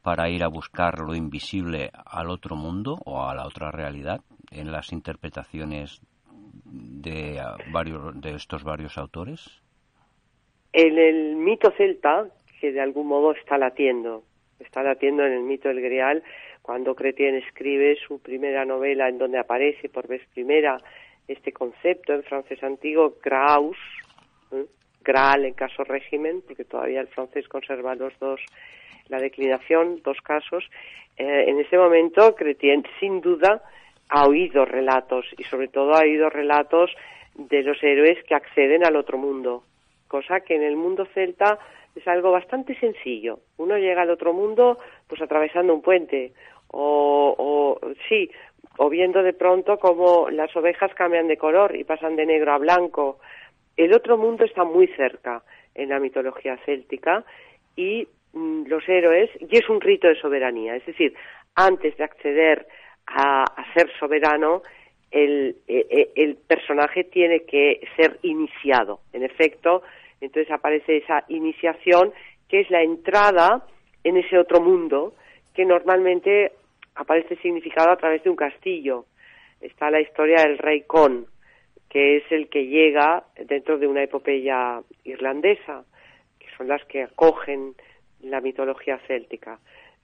[0.04, 4.20] para ir a buscar lo invisible al otro mundo o a la otra realidad
[4.52, 6.02] en las interpretaciones
[6.64, 7.40] de,
[7.72, 9.62] varios, de estos varios autores?
[10.74, 12.26] En el mito celta,
[12.60, 14.24] que de algún modo está latiendo,
[14.58, 16.22] está latiendo en el mito del Grial,
[16.60, 20.76] cuando Cretien escribe su primera novela en donde aparece por vez primera
[21.28, 23.78] este concepto en francés antiguo, graus,
[24.52, 24.66] ¿eh?
[25.04, 28.40] Graal en caso régimen, porque todavía el francés conserva los dos,
[29.08, 30.64] la declinación, dos casos.
[31.16, 33.62] Eh, en ese momento, Cretien, sin duda,
[34.08, 36.90] ha oído relatos y sobre todo ha oído relatos
[37.34, 39.64] de los héroes que acceden al otro mundo,
[40.08, 41.58] cosa que en el mundo celta
[41.94, 43.40] es algo bastante sencillo.
[43.56, 44.78] Uno llega al otro mundo
[45.08, 46.32] pues atravesando un puente
[46.68, 48.30] o, o sí,
[48.78, 52.58] o viendo de pronto cómo las ovejas cambian de color y pasan de negro a
[52.58, 53.18] blanco.
[53.76, 55.42] El otro mundo está muy cerca
[55.74, 57.24] en la mitología céltica
[57.76, 61.14] y mm, los héroes, y es un rito de soberanía, es decir,
[61.54, 62.66] antes de acceder
[63.06, 63.44] a,
[63.74, 64.62] ser soberano,
[65.10, 69.00] el, e, e, el, personaje tiene que ser iniciado.
[69.12, 69.82] En efecto,
[70.20, 72.12] entonces aparece esa iniciación
[72.48, 73.66] que es la entrada
[74.02, 75.14] en ese otro mundo
[75.54, 76.52] que normalmente
[76.94, 79.06] aparece significado a través de un castillo.
[79.60, 81.26] Está la historia del rey Con,
[81.94, 85.84] que es el que llega dentro de una epopeya irlandesa,
[86.40, 87.76] que son las que acogen
[88.20, 89.60] la mitología céltica.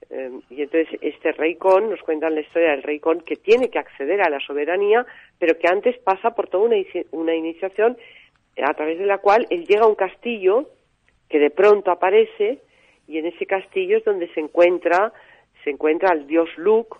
[0.09, 3.69] Em, y entonces este rey Con, nos cuentan la historia del rey Con, que tiene
[3.69, 5.05] que acceder a la soberanía,
[5.37, 6.77] pero que antes pasa por toda una,
[7.11, 7.97] una iniciación
[8.63, 10.69] a través de la cual él llega a un castillo
[11.27, 12.59] que de pronto aparece
[13.05, 15.11] y en ese castillo es donde se encuentra
[15.65, 16.97] se encuentra al dios Luke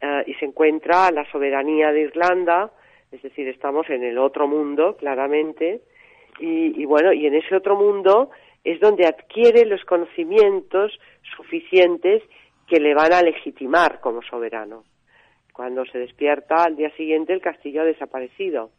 [0.00, 2.70] eh, y se encuentra la soberanía de Irlanda,
[3.12, 5.82] es decir, estamos en el otro mundo, claramente,
[6.40, 8.30] y, bueno, y en ese otro mundo
[8.64, 10.98] es donde adquiere los conocimientos
[11.36, 12.22] suficientes
[12.66, 14.84] que le van a legitimar como soberano.
[15.52, 18.70] Cuando se despierta al día siguiente el castillo ha desaparecido.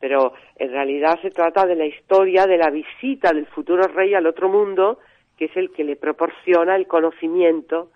[0.00, 4.26] Pero en realidad se trata de la historia de la visita del futuro rey al
[4.26, 4.98] otro mundo,
[5.36, 7.92] que es el que le proporciona el conocimiento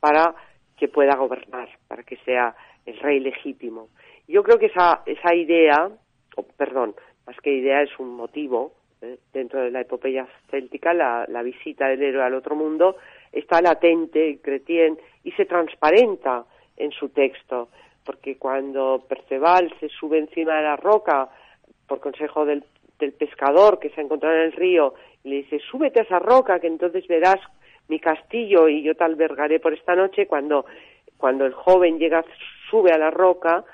[0.00, 0.34] para
[0.76, 3.88] que pueda gobernar, para que sea el rey legítimo.
[4.28, 5.90] Yo creo que esa, esa idea,
[6.56, 6.94] perdón,
[7.26, 9.18] más que idea es un motivo, ¿eh?
[9.32, 12.96] dentro de la epopeya céltica, la, visita del héroe al otro mundo,
[13.30, 16.44] está latente, Cretien, y se transparenta
[16.76, 17.68] en su texto,
[18.04, 21.28] porque cuando Perceval se sube encima de la roca
[21.86, 22.64] por consejo del,
[22.98, 24.94] del pescador que se ha encontrado en el río
[25.24, 27.38] y le dice, súbete a esa roca que entonces verás
[27.88, 30.64] mi castillo y yo te albergaré por esta noche, cuando,
[31.16, 32.24] cuando el joven llega,
[32.70, 33.64] sube a la roca,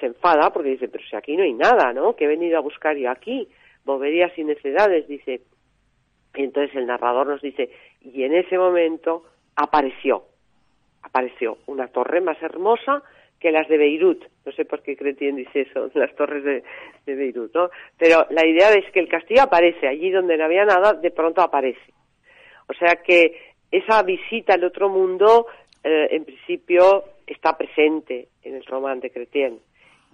[0.00, 2.16] se enfada porque dice, pero si aquí no hay nada, ¿no?
[2.16, 3.48] Que he venido a buscar yo aquí,
[3.84, 5.42] boberías y necedades, dice.
[6.34, 7.70] Y entonces el narrador nos dice,
[8.00, 9.24] y en ese momento
[9.56, 10.24] apareció,
[11.02, 13.02] apareció una torre más hermosa
[13.38, 14.24] que las de Beirut.
[14.44, 16.62] No sé por qué Cretien dice eso, las torres de,
[17.06, 17.70] Beirut, ¿no?
[17.98, 21.42] Pero la idea es que el castillo aparece, allí donde no había nada, de pronto
[21.42, 21.92] aparece.
[22.68, 25.46] O sea que esa visita al otro mundo,
[25.82, 29.58] eh, en principio, está presente en el román de Cretien.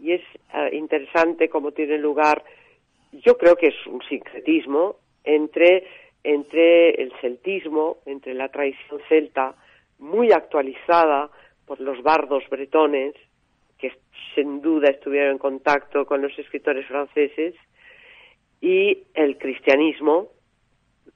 [0.00, 0.22] Y es
[0.54, 2.42] eh, interesante cómo tiene lugar,
[3.12, 5.86] yo creo que es un sincretismo entre,
[6.24, 9.54] entre el celtismo, entre la tradición celta,
[9.98, 11.30] muy actualizada
[11.66, 13.14] por los bardos bretones,
[13.78, 13.92] que
[14.34, 17.54] sin duda estuvieron en contacto con los escritores franceses,
[18.60, 20.28] y el cristianismo,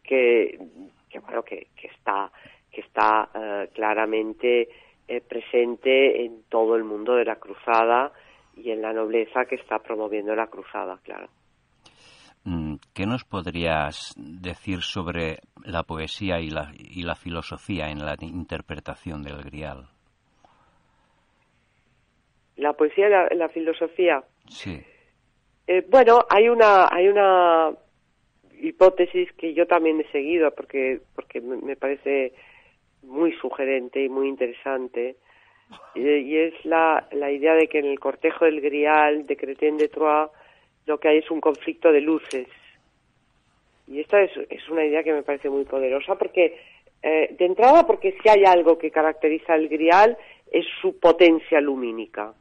[0.02, 0.58] que
[1.14, 2.32] que bueno que, que está
[2.72, 4.68] que está eh, claramente
[5.06, 8.12] eh, presente en todo el mundo de la cruzada
[8.56, 11.28] y en la nobleza que está promoviendo la cruzada, claro.
[12.44, 18.16] Mm, ¿Qué nos podrías decir sobre la poesía y la, y la filosofía en la
[18.20, 19.88] interpretación del Grial?
[22.56, 24.22] La poesía y la, la filosofía.
[24.48, 24.78] Sí.
[25.66, 27.70] Eh, bueno, hay una hay una
[28.60, 32.34] hipótesis que yo también he seguido porque porque me parece
[33.02, 35.16] muy sugerente y muy interesante
[35.94, 39.88] y, es la, la idea de que en el cortejo del Grial de Cretien de
[39.88, 40.30] Troyes
[40.86, 42.48] lo que hay es un conflicto de luces.
[43.86, 46.58] Y esta es, es una idea que me parece muy poderosa porque
[47.02, 50.16] eh, de entrada porque si hay algo que caracteriza al Grial
[50.50, 52.34] es su potencia lumínica.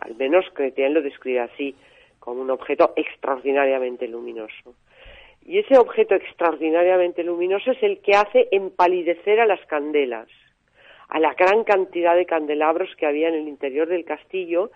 [0.00, 1.74] Al menos Cretien lo describe así
[2.18, 4.74] como un objeto extraordinariamente luminoso.
[5.44, 10.28] Y ese objeto extraordinariamente luminoso es el que hace empalidecer a las candelas,
[11.08, 14.70] a la gran cantidad de candelabros que había en el interior del castillo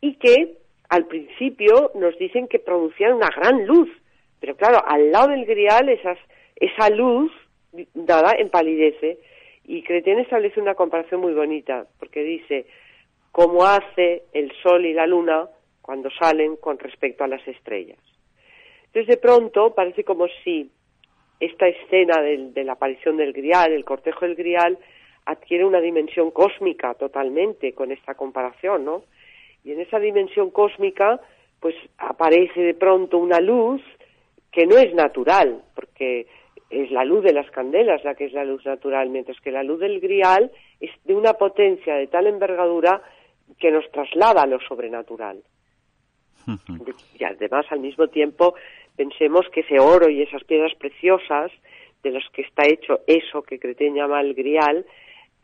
[0.00, 0.58] y que
[0.88, 3.88] al principio nos dicen que producían una gran luz,
[4.40, 6.18] pero claro, al lado del grial esas,
[6.56, 7.32] esa luz
[7.94, 9.18] dada empalidece
[9.64, 12.66] y Cretien establece una comparación muy bonita porque dice
[13.32, 15.48] cómo hace el sol y la luna
[15.82, 17.98] cuando salen con respecto a las estrellas.
[18.86, 20.70] Entonces, de pronto, parece como si
[21.38, 24.78] esta escena de la aparición del grial, el cortejo del grial,
[25.26, 29.02] adquiere una dimensión cósmica totalmente con esta comparación, ¿no?
[29.64, 31.20] Y en esa dimensión cósmica,
[31.60, 33.82] pues aparece de pronto una luz
[34.52, 36.26] que no es natural, porque
[36.70, 39.62] es la luz de las candelas la que es la luz natural, mientras que la
[39.62, 40.50] luz del grial
[40.80, 43.02] es de una potencia de tal envergadura
[43.58, 45.42] que nos traslada a lo sobrenatural.
[47.18, 48.54] Y además, al mismo tiempo,
[48.94, 51.50] pensemos que ese oro y esas piedras preciosas
[52.02, 54.86] de los que está hecho eso que Cretén llama el grial,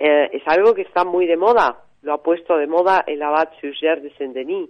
[0.05, 1.85] eh, es algo que está muy de moda.
[2.03, 4.69] Lo ha puesto de moda el abad Suger de Saint-Denis,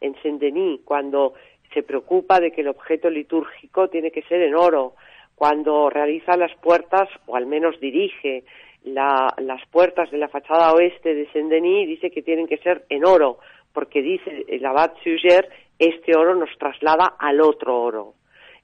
[0.00, 1.34] en Saint-Denis, cuando
[1.72, 4.94] se preocupa de que el objeto litúrgico tiene que ser en oro,
[5.36, 8.42] cuando realiza las puertas, o al menos dirige
[8.82, 13.38] las puertas de la fachada oeste de Saint-Denis, dice que tienen que ser en oro,
[13.72, 18.14] porque dice el abad Suger, este oro nos traslada al otro oro,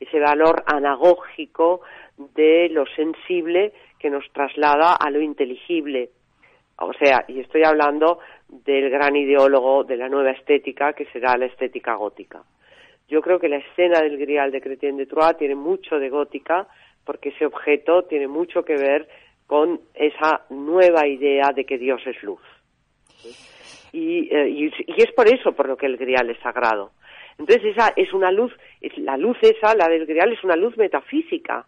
[0.00, 1.82] ese valor anagógico
[2.34, 6.10] de lo sensible que nos traslada a lo inteligible.
[6.80, 11.46] O sea, y estoy hablando del gran ideólogo de la nueva estética, que será la
[11.46, 12.42] estética gótica.
[13.08, 16.68] Yo creo que la escena del Grial de Chrétien de Troyes tiene mucho de gótica,
[17.04, 19.08] porque ese objeto tiene mucho que ver
[19.46, 22.42] con esa nueva idea de que Dios es luz.
[23.92, 24.70] Y, eh, y,
[25.02, 26.92] es por eso por lo que el Grial es sagrado.
[27.38, 28.52] Entonces esa es una luz,
[28.98, 31.66] la luz esa, la del Grial, es una luz metafísica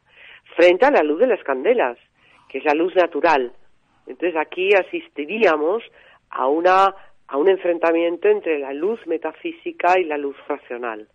[0.56, 1.96] frente a la luz de las candelas,
[2.50, 3.52] que es la luz natural.
[4.06, 5.82] Entonces aquí asistiríamos
[6.30, 6.94] a, una,
[7.28, 11.08] a un enfrentamiento entre la luz metafísica y la luz racional.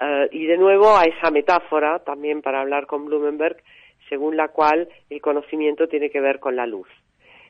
[0.00, 3.56] Uh, y de nuevo a esa metáfora, también para hablar con Blumenberg,
[4.08, 6.88] según la cual el conocimiento tiene que ver con la luz.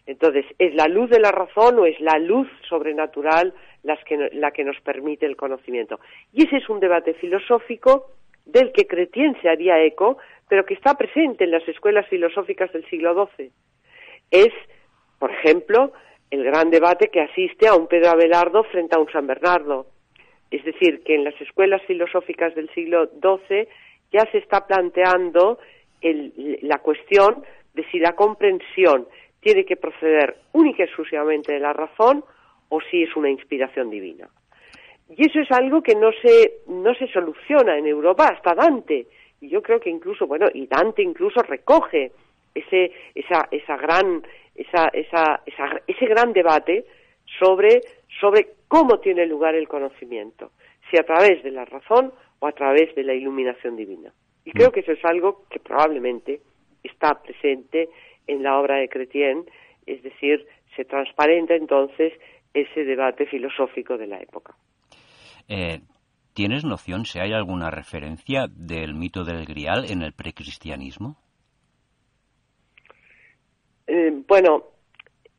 [0.07, 3.53] Entonces, ¿es la luz de la razón o es la luz sobrenatural
[3.83, 5.99] las que, la que nos permite el conocimiento?
[6.33, 8.07] Y ese es un debate filosófico
[8.45, 10.19] del que Cretien se haría eco,
[10.49, 13.51] pero que está presente en las escuelas filosóficas del siglo XII.
[14.31, 14.53] Es,
[15.19, 15.93] por ejemplo,
[16.31, 19.87] el gran debate que asiste a un Pedro Abelardo frente a un San Bernardo.
[20.51, 23.69] Es decir, que en las escuelas filosóficas del siglo XII
[24.13, 25.59] ya se está planteando
[26.03, 27.45] la cuestión
[27.75, 29.07] de si la comprensión
[29.41, 32.25] tiene que proceder única y exclusivamente de la razón
[32.69, 34.29] o si es una inspiración divina.
[35.09, 39.07] Y eso es algo que no se, no se soluciona en Europa hasta Dante.
[39.41, 42.13] Y yo creo que incluso, bueno, y Dante incluso recoge
[42.55, 44.23] ese, esa, esa gran,
[44.55, 45.43] esa, esa,
[45.87, 46.87] ese gran debate
[47.39, 47.83] sobre,
[48.21, 50.53] sobre cómo tiene lugar el conocimiento,
[50.91, 54.13] si a través de la razón o a través de la iluminación divina.
[54.45, 56.41] Y creo que eso es algo que probablemente
[56.83, 57.89] está presente
[58.27, 59.45] en la obra de Chrétien,
[59.87, 62.13] es decir, se transparenta entonces
[62.55, 64.55] ese debate filosófico de la época.
[65.49, 65.81] Eh,
[66.37, 71.17] ¿Tienes noción si hay alguna referencia del mito del Grial en el precristianismo?
[73.87, 74.65] Eh, bueno,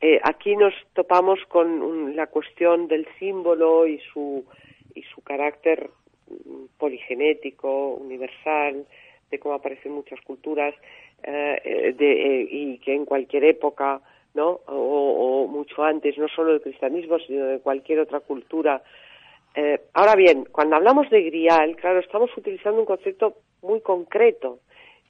[0.01, 4.43] eh, aquí nos topamos con la cuestión del símbolo y su,
[4.95, 5.91] y su carácter
[6.31, 8.87] mm, poligenético, universal,
[9.29, 10.73] de cómo aparecen muchas culturas
[11.21, 14.01] de, y que en cualquier época,
[14.33, 14.61] ¿no?
[14.65, 18.81] O, mucho antes, no solo del cristianismo, sino de cualquier otra cultura,
[19.59, 24.59] eh, ahora bien, cuando hablamos de grial, claro, estamos utilizando un concepto muy concreto.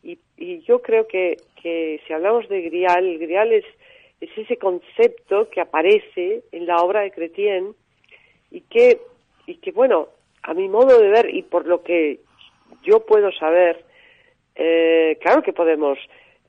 [0.02, 0.20] Y,
[0.62, 3.66] yo creo que, si hablamos de grial, el grial es,
[4.22, 7.76] ese concepto que aparece en la obra de Cretien
[8.50, 9.02] y que,
[9.48, 10.08] y que, bueno,
[10.43, 12.22] a mi modo de ver y por lo que
[12.84, 13.84] yo puedo saber,
[14.56, 16.00] eh, claro que podemos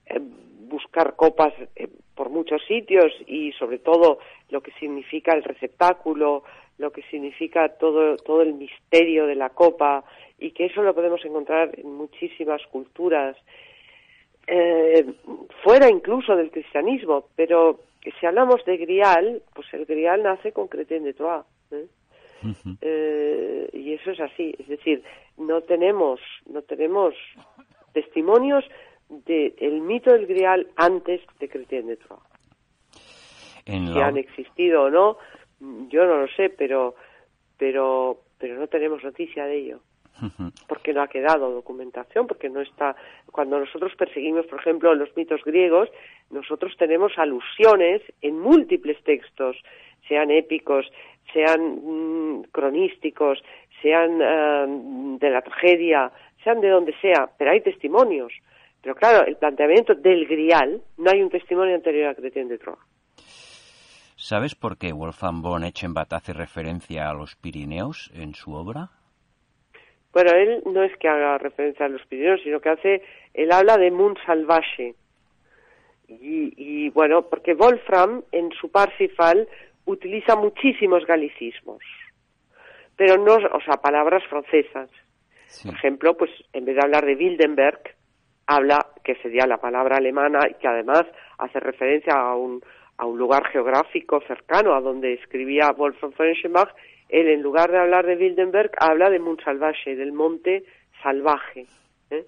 [0.06, 0.20] eh,
[0.68, 1.52] buscar copas
[2.14, 4.20] por muchos sitios y sobre todo
[4.50, 6.44] lo que significa el receptáculo,
[6.78, 10.04] lo que significa todo, todo el misterio de la copa
[10.38, 13.36] y que eso lo podemos encontrar en muchísimas culturas,
[14.46, 15.04] eh,
[15.62, 17.80] fuera incluso del cristianismo, pero
[18.18, 21.44] si hablamos de grial, pues el grial nace con Cretén de Troyes.
[21.72, 21.86] ¿eh?
[22.80, 25.02] Eh, y eso es así, es decir,
[25.36, 27.14] no tenemos, no tenemos
[27.92, 28.64] testimonios
[29.08, 32.24] del mito del grial antes de Cretén de Troyes.
[33.66, 35.18] Si han existido o no,
[35.60, 36.94] yo no lo sé, pero,
[37.56, 39.80] pero, pero no tenemos noticia de ello.
[40.66, 42.96] Porque no ha quedado documentación, porque no está.
[43.30, 45.88] Cuando nosotros perseguimos, por ejemplo, los mitos griegos,
[46.30, 49.56] nosotros tenemos alusiones en múltiples textos,
[50.08, 50.90] sean épicos,
[51.32, 53.44] sean mm, cronísticos,
[53.80, 54.66] sean eh,
[55.20, 56.10] de la tragedia,
[56.42, 58.32] sean de donde sea, pero hay testimonios.
[58.82, 62.97] Pero claro, el planteamiento del grial, no hay un testimonio anterior a Cretien de Troyes.
[64.20, 68.90] ¿Sabes por qué Wolfgang von Eschenbach hace referencia a los Pirineos en su obra?
[70.12, 73.02] Bueno, él no es que haga referencia a los Pirineos, sino que hace,
[73.32, 74.96] él habla de Mund Salvaje.
[76.08, 79.46] Y, bueno, porque Wolfram en su Parsifal
[79.84, 81.82] utiliza muchísimos galicismos.
[82.96, 84.90] pero no, o sea, palabras francesas.
[85.64, 87.94] Por ejemplo, pues en vez de hablar de Wildenberg,
[88.48, 91.04] habla, que sería la palabra alemana, y que además
[91.38, 92.60] hace referencia a un,
[92.98, 96.28] a un lugar geográfico cercano a donde escribía Wolfgang von
[97.08, 100.64] él en lugar de hablar de Wildenberg habla de Montsalvaje, del monte
[101.02, 101.66] salvaje.
[102.10, 102.24] ¿eh?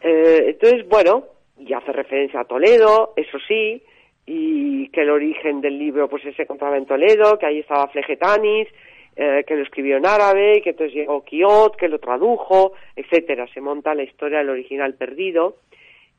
[0.00, 1.24] Eh, entonces, bueno,
[1.58, 3.82] y hace referencia a Toledo, eso sí,
[4.24, 8.68] y que el origen del libro pues se encontraba en Toledo, que ahí estaba Flegetanis,
[9.16, 13.46] eh, que lo escribió en árabe, que entonces llegó Quiot, que lo tradujo, etcétera.
[13.52, 15.56] Se monta la historia del original perdido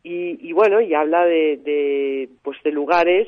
[0.04, 3.28] y, y bueno, y habla de, de, pues de lugares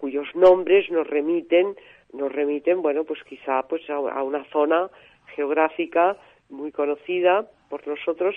[0.00, 1.76] cuyos nombres nos remiten,
[2.12, 4.90] nos remiten, bueno, pues quizá pues a, una zona
[5.36, 6.16] geográfica
[6.48, 8.34] muy conocida por nosotros,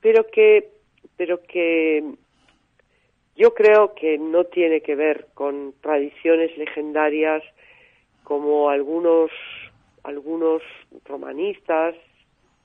[0.00, 0.70] pero que,
[1.16, 2.04] pero que
[3.36, 7.42] yo creo que no tiene que ver con tradiciones legendarias
[8.22, 9.30] como algunos
[10.04, 10.62] algunos
[11.04, 11.94] romanistas,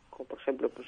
[0.09, 0.87] como por ejemplo pues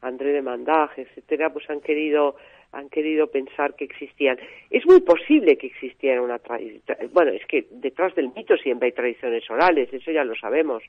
[0.00, 2.36] André de Mandaje, etcétera, pues han querido
[2.72, 4.38] han querido pensar que existían.
[4.70, 6.82] Es muy posible que existiera una tradición.
[7.12, 10.82] Bueno, es que detrás del mito siempre hay tradiciones orales, eso ya lo sabemos.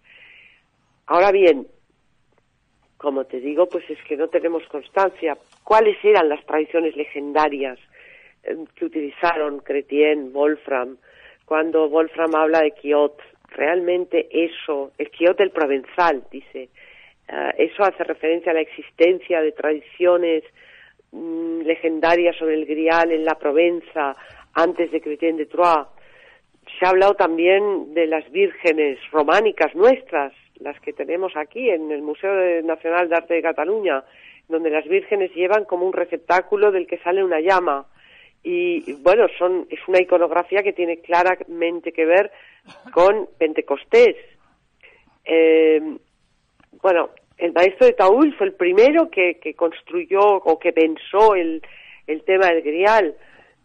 [1.08, 1.68] Ahora bien,
[2.98, 5.36] como te digo, pues es que no tenemos constancia.
[5.64, 7.80] ¿Cuáles eran las tradiciones legendarias
[8.44, 10.98] eh, que utilizaron Cretien, Wolfram?
[11.46, 13.20] Cuando Wolfram habla de Quiot,
[13.50, 16.70] realmente eso, el Quiot del Provenzal, dice,
[17.28, 20.44] uh, eso hace referencia a la existencia de tradiciones
[21.12, 24.16] mm, legendarias sobre el Grial en la Provenza
[24.54, 25.88] antes de Cretien de Troyes.
[26.80, 32.02] Se ha hablado también de las vírgenes románicas nuestras, las que tenemos aquí en el
[32.02, 34.04] Museo Nacional de Arte de Cataluña,
[34.48, 37.88] donde las vírgenes llevan como un receptáculo del que sale una llama.
[38.44, 42.32] Y bueno, son, es una iconografía que tiene claramente que ver
[42.92, 44.16] con Pentecostés.
[45.26, 45.98] Eh,
[46.82, 47.10] bueno,
[47.42, 51.62] el maestro de Taúl fue el primero que, que construyó o que pensó el,
[52.08, 53.16] el tema del grial.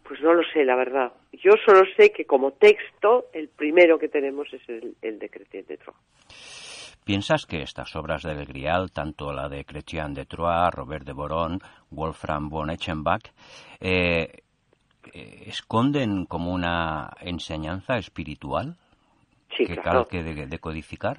[0.03, 1.11] Pues no lo sé, la verdad.
[1.33, 5.65] Yo solo sé que como texto, el primero que tenemos es el, el de Chrétien
[5.67, 6.97] de Troyes.
[7.05, 11.59] ¿Piensas que estas obras del Grial, tanto la de Chrétien de Troyes, Robert de Boron,
[11.89, 13.23] Wolfram von Eschenbach,
[13.79, 14.27] eh,
[15.13, 18.75] eh, esconden como una enseñanza espiritual
[19.55, 20.05] Sí, que claro.
[20.05, 21.17] cal que de- decodificar?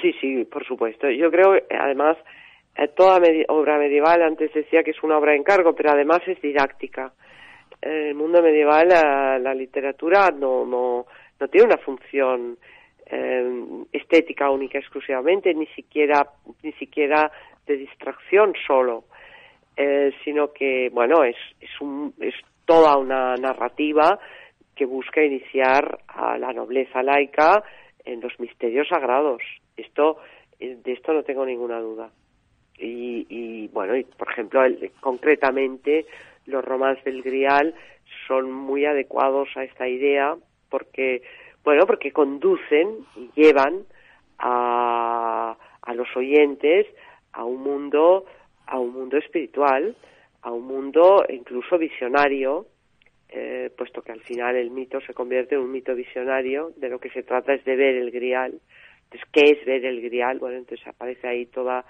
[0.00, 1.10] Sí, sí, por supuesto.
[1.10, 2.16] Yo creo, eh, además,
[2.76, 6.20] eh, toda medi- obra medieval, antes decía que es una obra de encargo, pero además
[6.26, 7.12] es didáctica.
[7.82, 11.06] En el mundo medieval la, literatura no, no,
[11.38, 12.58] no tiene una función
[13.06, 16.26] eh, estética única exclusivamente, ni siquiera,
[16.62, 17.30] ni siquiera
[17.66, 19.04] de distracción solo,
[20.24, 22.34] sino que, bueno, es, es, un, es
[22.66, 24.18] toda una narrativa
[24.76, 27.62] que busca iniciar a la nobleza laica
[28.04, 29.42] en los misterios sagrados.
[29.80, 30.18] Esto,
[30.58, 32.10] eh, de esto no tengo ninguna duda.
[32.78, 36.06] Y, y bueno, y por ejemplo, el- concretamente
[36.46, 37.74] los romances del Grial
[38.26, 40.36] son muy adecuados a esta idea
[40.70, 41.22] porque,
[41.64, 43.84] bueno, porque conducen y llevan
[44.38, 46.86] a, a los oyentes
[47.32, 48.24] a un mundo,
[48.66, 49.94] a un mundo espiritual,
[50.42, 52.66] a un mundo incluso visionario,
[53.28, 56.98] eh, puesto que al final el mito se convierte en un mito visionario, de lo
[56.98, 58.60] que se trata es de ver el grial.
[59.10, 60.38] Entonces, ¿qué es ver el grial?
[60.38, 61.84] Bueno, entonces aparece ahí toda,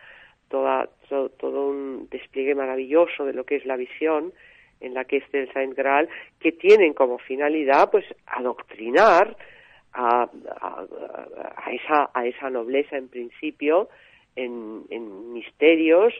[0.49, 4.33] toda, to- todo un despliegue maravilloso de lo que es la visión,
[4.81, 6.09] en la que es el Saint Graal,
[6.39, 9.37] que tienen como finalidad, pues, adoctrinar
[9.93, 10.23] a,
[10.61, 10.87] a,
[11.57, 13.91] a esa, a esa nobleza en principio
[14.37, 16.15] en, en misterios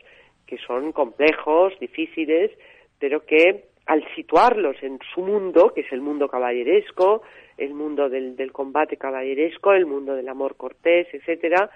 [0.45, 2.51] que son complejos, difíciles,
[2.99, 7.23] pero que al situarlos en su mundo, que es el mundo caballeresco,
[7.61, 11.69] el mundo del, del combate caballeresco, el mundo del amor cortés, etcétera,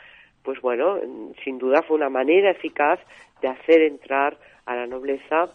[0.43, 0.99] pues bueno,
[1.43, 2.99] sin duda fue una manera eficaz
[3.41, 5.49] de hacer entrar a la nobleza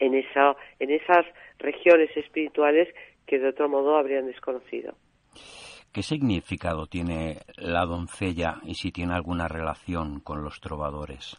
[0.00, 1.24] en esa, en esas
[1.58, 2.88] regiones espirituales
[3.26, 4.94] que de otro modo habrían desconocido.
[5.92, 11.38] ¿Qué significado tiene la doncella y si tiene alguna relación con los trovadores?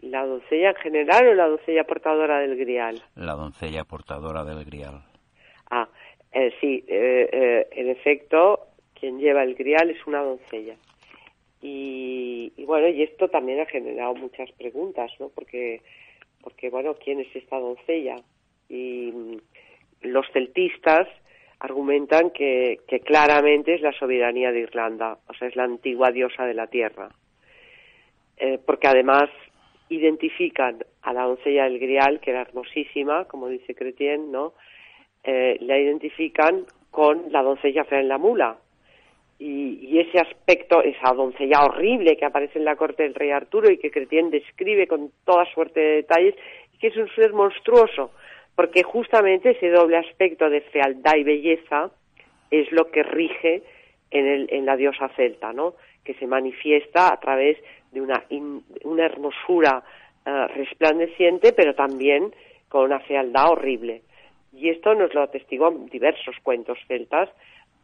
[0.00, 3.02] ¿La doncella en general o la doncella portadora del grial?
[3.14, 5.04] La doncella portadora del grial.
[5.70, 5.88] Ah,
[6.32, 10.76] eh, sí, eh, eh, en efecto, quien lleva el grial es una doncella.
[11.60, 15.30] Y, y bueno, y esto también ha generado muchas preguntas, ¿no?
[15.30, 15.80] Porque,
[16.42, 18.16] porque bueno, ¿quién es esta doncella?
[18.68, 19.36] Y mm,
[20.02, 21.08] los celtistas
[21.64, 26.54] argumentan que, claramente es la soberanía de Irlanda, o sea, es la antigua diosa de
[26.54, 27.08] la tierra.
[28.36, 29.30] Eh, porque además
[29.88, 34.52] identifican a la doncella del Grial, que era hermosísima, como dice Cretien, ¿no?
[35.24, 38.56] Eh, la identifican con la doncella fea en la mula.
[39.38, 43.78] y, ese aspecto, esa doncella horrible que aparece en la corte del rey Arturo y
[43.78, 46.34] que Cretien describe con toda suerte de detalles,
[46.80, 48.10] que es un ser monstruoso,
[48.54, 51.90] porque justamente ese doble aspecto de fealdad y belleza
[52.50, 53.62] es lo que rige
[54.10, 55.74] en, el, en la diosa celta, ¿no?
[56.04, 57.58] que se manifiesta a través
[57.92, 59.82] de una, in- una hermosura
[60.26, 62.32] eh, resplandeciente, pero también
[62.68, 64.02] con una fealdad horrible.
[64.56, 67.28] Y esto nos lo atestiguan diversos cuentos celtas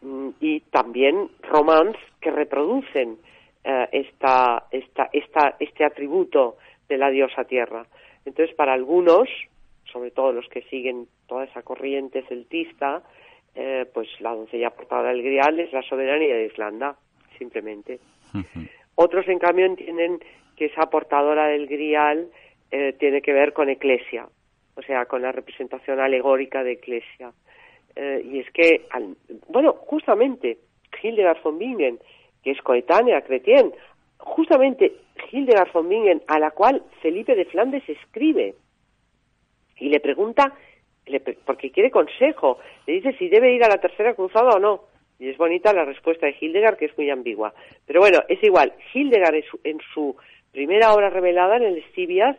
[0.02, 3.18] mm, y también romans que reproducen
[3.64, 6.56] eh, esta, esta, esta, este atributo
[6.88, 7.86] de la diosa tierra.
[8.24, 9.28] Entonces, para algunos,
[9.92, 13.02] sobre todo los que siguen toda esa corriente celtista,
[13.54, 16.96] eh, pues la doncella portada del grial es la soberanía de Irlanda,
[17.38, 17.98] simplemente.
[18.94, 20.20] Otros, en cambio, entienden
[20.56, 22.28] que esa portadora del grial
[22.70, 24.28] eh, tiene que ver con eclesia,
[24.80, 27.32] o sea, con la representación alegórica de eclesia.
[27.94, 29.16] Eh, y es que, al-
[29.48, 30.58] bueno, justamente
[31.02, 31.98] Hildegard von Bingen,
[32.42, 33.72] que es coetánea a Cretien,
[34.18, 34.92] justamente
[35.30, 38.54] Hildegard von Bingen, a la cual Felipe de Flandes escribe
[39.78, 40.54] y le pregunta,
[41.06, 44.84] le porque quiere consejo, le dice si debe ir a la tercera cruzada o no.
[45.18, 47.52] Y es bonita la respuesta de Hildegard, que es muy ambigua.
[47.86, 48.72] Pero bueno, es igual.
[48.94, 50.16] Hildegard en su
[50.50, 52.36] primera obra revelada, en el Estibias,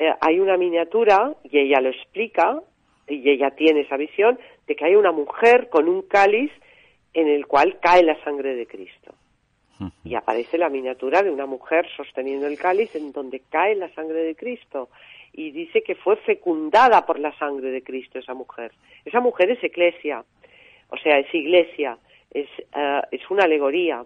[0.00, 2.58] eh, hay una miniatura, y ella lo explica,
[3.06, 6.50] y ella tiene esa visión, de que hay una mujer con un cáliz
[7.12, 9.14] en el cual cae la sangre de Cristo.
[10.04, 14.22] Y aparece la miniatura de una mujer sosteniendo el cáliz en donde cae la sangre
[14.22, 14.90] de Cristo.
[15.32, 18.72] Y dice que fue fecundada por la sangre de Cristo esa mujer.
[19.06, 20.22] Esa mujer es eclesia,
[20.90, 21.96] o sea, es iglesia,
[22.30, 24.04] es, eh, es una alegoría.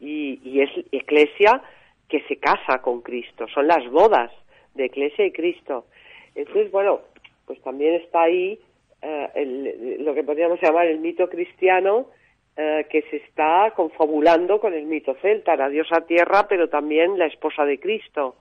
[0.00, 1.62] Y, y es eclesia
[2.08, 3.46] que se casa con Cristo.
[3.48, 4.30] Son las bodas
[4.76, 5.86] de eclesia y Cristo.
[6.34, 7.00] Entonces, bueno,
[7.46, 8.58] pues también está ahí
[9.02, 12.06] eh, el- lo que podríamos llamar el mito cristiano,
[12.56, 17.26] eh, que se está confabulando con el mito celta, la diosa tierra, pero también la
[17.26, 18.36] esposa de Cristo.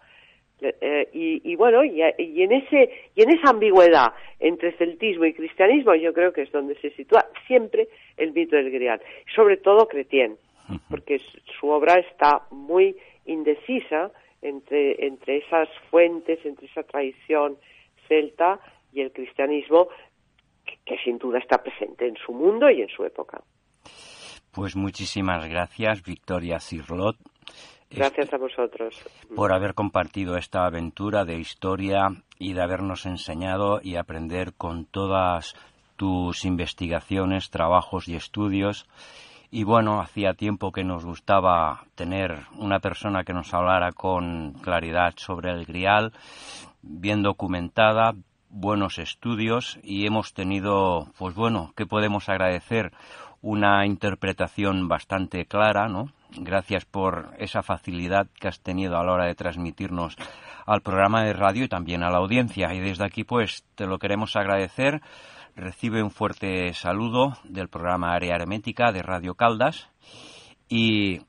[0.61, 5.33] Eh, y, y bueno, y, y en ese y en esa ambigüedad entre celtismo y
[5.33, 9.01] cristianismo, yo creo que es donde se sitúa siempre el mito del Grial,
[9.35, 10.37] sobre todo Cretien,
[10.89, 11.19] porque
[11.59, 14.11] su obra está muy indecisa
[14.47, 17.57] entre entre esas fuentes, entre esa tradición
[18.07, 18.59] celta
[18.93, 19.87] y el cristianismo
[20.65, 23.41] que, que sin duda está presente en su mundo y en su época.
[24.51, 27.17] Pues muchísimas gracias, Victoria Cirlot,
[27.91, 28.95] Gracias a vosotros.
[29.35, 35.55] por haber compartido esta aventura de historia y de habernos enseñado y aprender con todas
[35.95, 38.87] tus investigaciones, trabajos y estudios.
[39.51, 45.13] Y bueno, hacía tiempo que nos gustaba tener una persona que nos hablara con claridad
[45.17, 46.13] sobre el grial,
[46.81, 48.13] bien documentada,
[48.49, 52.91] buenos estudios y hemos tenido, pues bueno, ¿qué podemos agradecer?
[53.41, 56.09] Una interpretación bastante clara, ¿no?
[56.37, 60.15] Gracias por esa facilidad que has tenido a la hora de transmitirnos
[60.65, 62.73] al programa de radio y también a la audiencia.
[62.73, 65.01] Y desde aquí, pues, te lo queremos agradecer.
[65.55, 69.89] Recibe un fuerte saludo del programa Área Hermética de Radio Caldas
[70.67, 71.21] y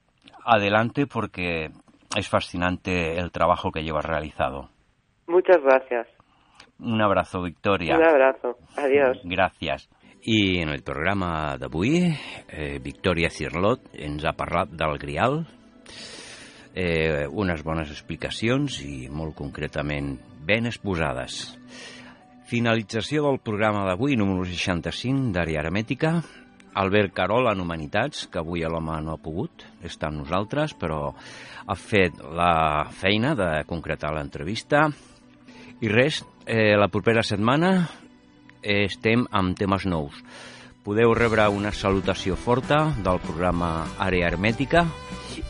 [0.44, 1.70] adelante porque
[2.16, 4.68] es fascinante el trabajo que llevas realizado.
[5.28, 6.08] Muchas gracias.
[6.80, 7.96] Un abrazo, Victoria.
[7.96, 8.56] Un abrazo.
[8.76, 9.18] Adiós.
[9.24, 9.88] Gràcies.
[10.26, 12.10] I en el programa d'avui,
[12.48, 15.44] eh, Victòria Cirlot ens ha parlat del Grial,
[16.74, 21.54] eh, unes bones explicacions i molt concretament ben exposades.
[22.46, 26.12] Finalització del programa d'avui, número 65 d'Àrea Hermètica.
[26.78, 31.74] Albert Carol en Humanitats, que avui l'home no ha pogut estar amb nosaltres, però ha
[31.74, 34.84] fet la feina de concretar l'entrevista.
[35.82, 37.72] I res, eh, la propera setmana
[38.62, 40.22] estem amb temes nous.
[40.86, 44.86] Podeu rebre una salutació forta del programa Àrea Hermètica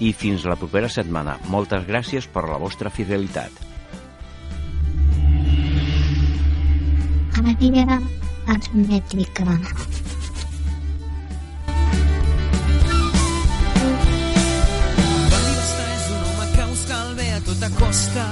[0.01, 1.37] i fins la propera setmana.
[1.53, 3.76] Moltes gràcies per la vostra fidelitat.
[7.47, 9.45] Hermètica.
[15.27, 18.25] Evangelista és un home que us cal bé a tota costa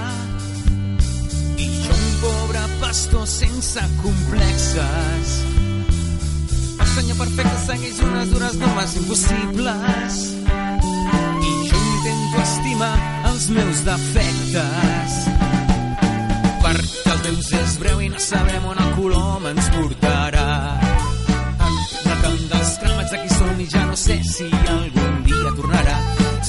[1.62, 5.37] i jo un pobre pastor sense complexes.
[6.75, 12.97] El senyor perfecte segueix unes dures normes impossibles i jo intento estimar
[13.31, 15.24] els meus defectes
[17.25, 20.49] temps és breu i no sabem on el colom ens portarà.
[22.05, 25.95] Recant dels cremats d'aquí som i ja no sé si algun dia tornarà.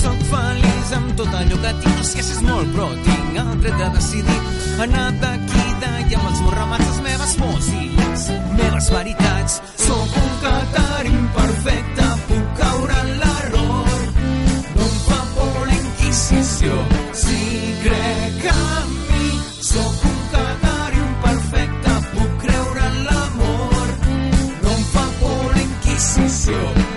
[0.02, 3.54] Soc feliç amb tot allò que tinc, no sé si és molt, però tinc el
[3.64, 4.40] dret de decidir.
[4.88, 8.28] Anar d'aquí d'allà amb els meus ramats, les meves pors i les
[8.60, 9.58] meves veritats.
[9.86, 13.98] Soc un catar imperfecte, puc caure en l'error.
[15.80, 16.76] Inquisició.
[16.76, 16.95] Si crec
[26.46, 26.95] Sigo.